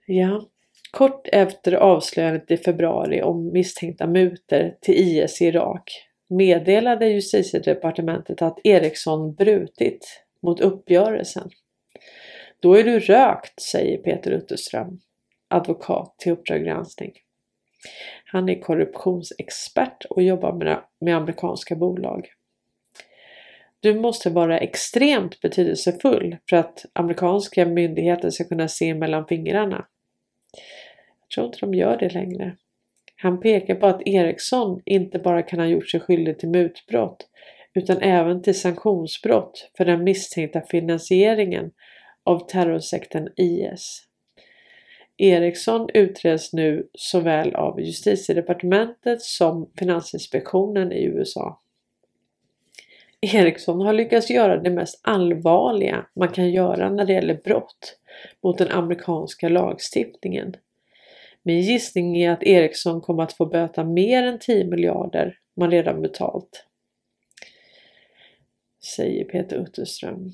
Ja, 0.07 0.47
Kort 0.91 1.29
efter 1.33 1.73
avslöjandet 1.73 2.51
i 2.51 2.57
februari 2.57 3.23
om 3.23 3.53
misstänkta 3.53 4.07
muter 4.07 4.77
till 4.81 4.95
IS 4.95 5.43
i 5.43 5.45
Irak 5.45 6.09
meddelade 6.29 7.09
justitiedepartementet 7.09 8.43
att 8.43 8.59
Ericsson 8.65 9.35
brutit 9.35 10.25
mot 10.43 10.61
uppgörelsen. 10.61 11.51
Då 12.63 12.75
är 12.75 12.85
du 12.85 12.99
rökt, 12.99 13.63
säger 13.63 13.99
Peter 13.99 14.31
Utterström, 14.31 15.01
advokat 15.49 16.15
till 16.19 16.33
Uppdrag 16.33 16.65
granskning. 16.65 17.13
Han 18.25 18.49
är 18.49 18.61
korruptionsexpert 18.61 20.05
och 20.05 20.23
jobbar 20.23 20.53
med, 20.53 20.83
med 21.01 21.17
amerikanska 21.17 21.77
bolag. 21.77 22.29
Du 23.81 23.95
måste 23.95 24.31
vara 24.31 24.59
extremt 24.59 25.41
betydelsefull 25.41 26.37
för 26.51 26.57
att 26.57 26.85
amerikanska 26.93 27.67
myndigheter 27.67 28.31
ska 28.31 28.45
kunna 28.45 28.69
se 28.69 28.95
mellan 28.95 29.27
fingrarna. 29.27 29.87
Jag 31.21 31.31
tror 31.35 31.47
inte 31.47 31.59
de 31.61 31.75
gör 31.75 31.97
det 31.97 32.15
längre. 32.15 32.57
Han 33.17 33.41
pekar 33.41 33.75
på 33.75 33.87
att 33.87 34.07
Ericsson 34.07 34.83
inte 34.85 35.19
bara 35.19 35.43
kan 35.43 35.59
ha 35.59 35.67
gjort 35.67 35.91
sig 35.91 36.01
skyldig 36.01 36.39
till 36.39 36.49
mutbrott 36.49 37.29
utan 37.75 37.99
även 38.03 38.43
till 38.43 38.61
sanktionsbrott 38.61 39.71
för 39.77 39.85
den 39.85 40.05
misstänkta 40.05 40.61
finansieringen 40.61 41.71
av 42.25 42.47
terrorsekten 42.49 43.29
IS. 43.37 44.07
Ericsson 45.17 45.89
utreds 45.95 46.53
nu 46.53 46.89
såväl 46.95 47.55
av 47.55 47.81
justitiedepartementet 47.81 49.23
som 49.23 49.71
Finansinspektionen 49.79 50.93
i 50.93 51.05
USA. 51.05 51.59
Ericsson 53.21 53.81
har 53.81 53.93
lyckats 53.93 54.31
göra 54.31 54.57
det 54.57 54.71
mest 54.71 55.01
allvarliga 55.03 56.07
man 56.15 56.29
kan 56.29 56.51
göra 56.51 56.91
när 56.91 57.05
det 57.05 57.13
gäller 57.13 57.41
brott 57.45 57.99
mot 58.43 58.59
den 58.59 58.71
amerikanska 58.71 59.49
lagstiftningen. 59.49 60.57
Min 61.43 61.61
gissning 61.61 62.17
är 62.17 62.31
att 62.31 62.43
Ericsson 62.43 63.01
kommer 63.01 63.23
att 63.23 63.33
få 63.33 63.47
böta 63.47 63.85
mer 63.85 64.23
än 64.23 64.39
10 64.39 64.65
miljarder 64.65 65.39
man 65.57 65.71
redan 65.71 66.03
betalt. 66.03 66.67
Säger 68.97 69.25
Peter 69.25 69.57
Utterström. 69.57 70.33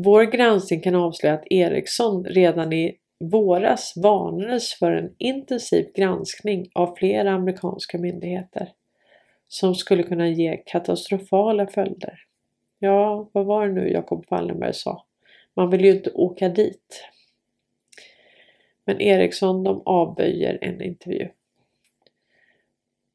Vår 0.00 0.24
granskning 0.24 0.80
kan 0.80 0.94
avslöja 0.94 1.34
att 1.34 1.52
Ericsson 1.52 2.24
redan 2.24 2.72
i 2.72 2.98
våras 3.20 3.92
varnades 3.96 4.74
för 4.74 4.92
en 4.92 5.14
intensiv 5.18 5.92
granskning 5.94 6.70
av 6.74 6.96
flera 6.96 7.32
amerikanska 7.32 7.98
myndigheter 7.98 8.72
som 9.48 9.74
skulle 9.74 10.02
kunna 10.02 10.28
ge 10.28 10.56
katastrofala 10.56 11.66
följder. 11.66 12.24
Ja, 12.78 13.30
vad 13.32 13.46
var 13.46 13.68
det 13.68 13.74
nu 13.74 13.90
Jacob 13.90 14.24
Wallenberg 14.28 14.74
sa? 14.74 15.06
Man 15.54 15.70
vill 15.70 15.84
ju 15.84 15.90
inte 15.90 16.10
åka 16.10 16.48
dit. 16.48 17.04
Men 18.84 19.00
Ericsson 19.00 19.64
de 19.64 19.82
avböjer 19.84 20.58
en 20.60 20.82
intervju. 20.82 21.28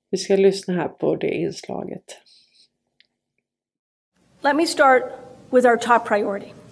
Vi 0.09 0.17
ska 0.17 0.35
lyssna 0.35 0.73
här 0.73 0.87
på 0.87 1.15
det 1.15 1.33
inslaget. 1.33 2.21
Let 4.41 4.55
me 4.55 4.65
start 4.65 5.03
with 5.51 5.67
our 5.67 5.77
top 5.77 6.07
priority. 6.07 6.62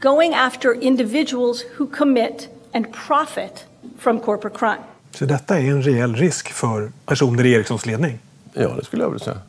Going 0.00 0.34
after 0.34 0.74
individuals 0.74 1.64
who 1.78 1.86
commit 1.86 2.48
and 2.74 2.92
profit 2.92 3.64
from 3.98 4.20
corporate 4.20 4.58
crime. 4.58 4.82
Så 5.10 5.24
detta 5.26 5.58
är 5.58 5.70
en 5.70 5.82
reell 5.82 6.14
risk 6.14 6.52
för 6.52 6.92
personer 7.06 7.46
i 7.46 7.54
Ericssons 7.54 7.86
ledning? 7.86 8.18
Ja, 8.52 8.68
det 8.68 8.84
skulle 8.84 9.02
jag 9.02 9.10
vilja 9.10 9.24
säga. 9.24 9.40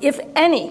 If 0.00 0.20
any 0.34 0.70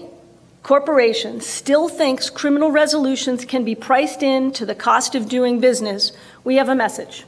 corporation 0.62 1.40
still 1.40 1.88
thinks 1.88 2.30
criminal 2.30 2.72
resolutions 2.72 3.44
can 3.44 3.64
be 3.64 3.74
priced 3.74 4.22
in 4.22 4.52
to 4.52 4.66
the 4.66 4.74
cost 4.74 5.14
of 5.14 5.28
doing 5.28 5.60
business, 5.60 6.12
we 6.44 6.56
have 6.56 6.72
a 6.72 6.74
message. 6.74 7.24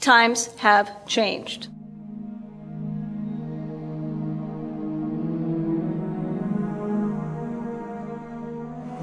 Times 0.00 0.50
have 0.56 0.86
changed. 1.06 1.73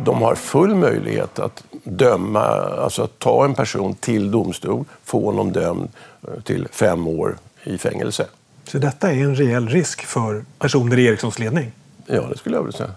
De 0.05 0.21
har 0.21 0.35
full 0.35 0.75
möjlighet 0.75 1.39
att 1.39 1.63
döma, 1.83 2.45
alltså 2.83 3.03
att 3.03 3.19
ta 3.19 3.45
en 3.45 3.53
person 3.53 3.95
till 3.95 4.31
domstol, 4.31 4.85
få 5.03 5.25
honom 5.25 5.51
dömd 5.51 5.89
eh, 6.27 6.41
till 6.43 6.67
fem 6.71 7.07
år 7.07 7.37
i 7.63 7.77
fängelse. 7.77 8.25
Så 8.63 8.77
detta 8.77 9.11
är 9.11 9.15
en 9.15 9.35
reell 9.35 9.69
risk 9.69 10.05
för 10.05 10.45
personer 10.59 10.99
i 10.99 11.05
Ericssons 11.05 11.39
ledning? 11.39 11.71
Ja, 12.05 12.21
det 12.21 12.37
skulle 12.37 12.55
jag 12.55 12.63
vilja 12.63 12.77
säga. 12.77 12.91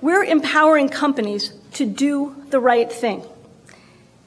We're 0.00 0.30
empowering 0.30 0.88
companies 0.88 1.52
to 1.72 1.84
do 1.84 2.34
the 2.50 2.58
right 2.58 3.00
thing. 3.00 3.22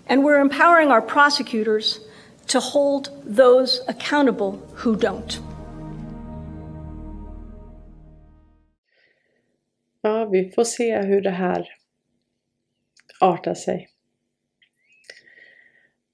And 0.07 0.23
we're 0.23 0.41
empowering 0.41 0.91
our 0.91 1.01
prosecutors 1.01 1.99
to 2.47 2.59
hold 2.59 3.09
those 3.37 3.81
accountable 3.87 4.57
who 4.83 4.95
don't. 4.95 5.39
Ja, 10.01 10.25
vi 10.25 10.51
får 10.55 10.63
se 10.63 11.01
hur 11.01 11.21
det 11.21 11.29
här 11.29 11.80
artar 13.21 13.53
sig. 13.53 13.89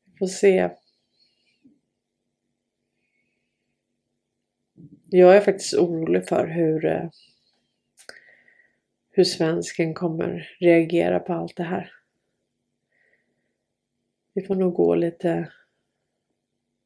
Vi 0.05 0.17
får 0.17 0.27
se. 0.27 0.69
Jag 5.09 5.37
är 5.37 5.41
faktiskt 5.41 5.73
orolig 5.73 6.27
för 6.27 6.47
hur 6.47 6.85
eh, 6.85 7.09
hur 9.17 9.23
svensken 9.23 9.93
kommer 9.93 10.49
reagera 10.59 11.19
på 11.19 11.33
allt 11.33 11.55
det 11.55 11.63
här. 11.63 11.91
Vi 14.33 14.41
får 14.41 14.55
nog 14.55 14.73
gå 14.73 14.95
lite 14.95 15.51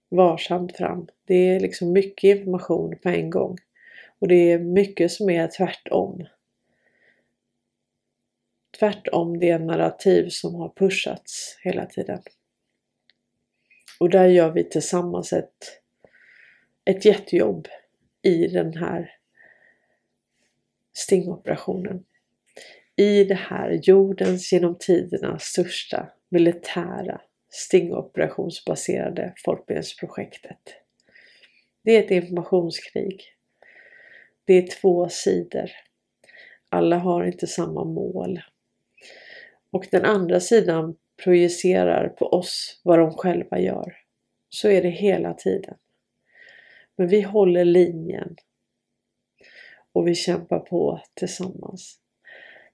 varsamt 0.10 0.78
fram. 0.78 1.08
Det 1.26 1.36
är 1.36 1.60
liksom 1.60 1.92
mycket 1.92 2.38
information 2.38 2.96
på 3.04 3.10
en 3.10 3.30
gång. 3.30 3.58
Och 4.20 4.28
det 4.28 4.52
är 4.52 4.60
mycket 4.60 5.12
som 5.12 5.30
är 5.30 5.48
tvärtom. 5.48 6.26
Tvärtom 8.80 9.40
det 9.40 9.58
narrativ 9.58 10.30
som 10.30 10.56
har 10.56 10.70
pushats 10.70 11.58
hela 11.64 11.86
tiden. 11.86 12.22
Och 14.00 14.10
där 14.10 14.28
gör 14.28 14.52
vi 14.52 14.64
tillsammans 14.64 15.34
ett, 15.34 15.82
ett 16.86 17.06
jättejobb 17.06 17.68
i 18.22 18.48
den 18.48 18.78
här 18.78 19.12
stingoperationen. 20.94 22.04
I 22.96 23.24
det 23.24 23.36
här 23.36 23.80
jordens 23.84 24.54
genom 24.54 24.78
tiderna 24.80 25.40
största 25.40 26.14
militära 26.30 27.22
stingoperationsbaserade 27.50 29.34
folkbildningsprojektet. 29.46 30.60
Det 31.84 31.92
är 31.92 32.04
ett 32.04 32.12
informationskrig. 32.12 33.24
Det 34.46 34.54
är 34.54 34.68
två 34.68 35.10
sidor. 35.10 35.72
Alla 36.70 36.98
har 36.98 37.24
inte 37.24 37.48
samma 37.48 37.84
mål. 37.84 38.40
Och 39.72 39.88
den 39.92 40.06
andra 40.06 40.40
sidan 40.40 40.96
projicerar 41.24 42.10
på 42.10 42.26
oss 42.26 42.82
vad 42.84 43.00
de 43.00 43.14
själva 43.14 43.60
gör. 43.60 43.96
Så 44.50 44.70
är 44.70 44.82
det 44.82 44.90
hela 44.90 45.34
tiden. 45.34 45.76
Men 46.96 47.08
vi 47.08 47.22
håller 47.22 47.66
linjen. 47.66 48.36
Och 49.94 50.08
vi 50.08 50.16
kämpar 50.16 50.60
på 50.60 51.02
tillsammans. 51.14 52.00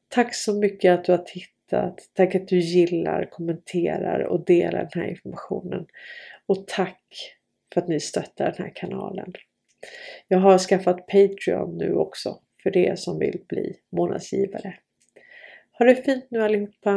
Tack 0.07 0.35
så 0.35 0.53
mycket 0.53 0.93
att 0.93 1.05
du 1.05 1.11
har 1.11 1.23
tittat. 1.23 2.09
Tack 2.13 2.35
att 2.35 2.47
du 2.47 2.59
gillar, 2.59 3.29
kommenterar 3.31 4.19
och 4.19 4.45
delar 4.45 4.89
den 4.93 5.01
här 5.01 5.09
informationen. 5.09 5.85
Och 6.45 6.67
tack 6.67 7.03
för 7.73 7.81
att 7.81 7.87
ni 7.87 7.99
stöttar 7.99 8.45
den 8.45 8.65
här 8.65 8.75
kanalen. 8.75 9.33
Jag 10.27 10.39
har 10.39 10.57
skaffat 10.57 11.07
Patreon 11.07 11.77
nu 11.77 11.93
också 11.93 12.39
för 12.63 12.77
er 12.77 12.95
som 12.95 13.19
vill 13.19 13.41
bli 13.47 13.79
månadsgivare. 13.91 14.79
Ha 15.79 15.85
det 15.85 15.95
fint 15.95 16.31
nu 16.31 16.41
allihopa! 16.41 16.93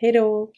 Hejdå! 0.00 0.52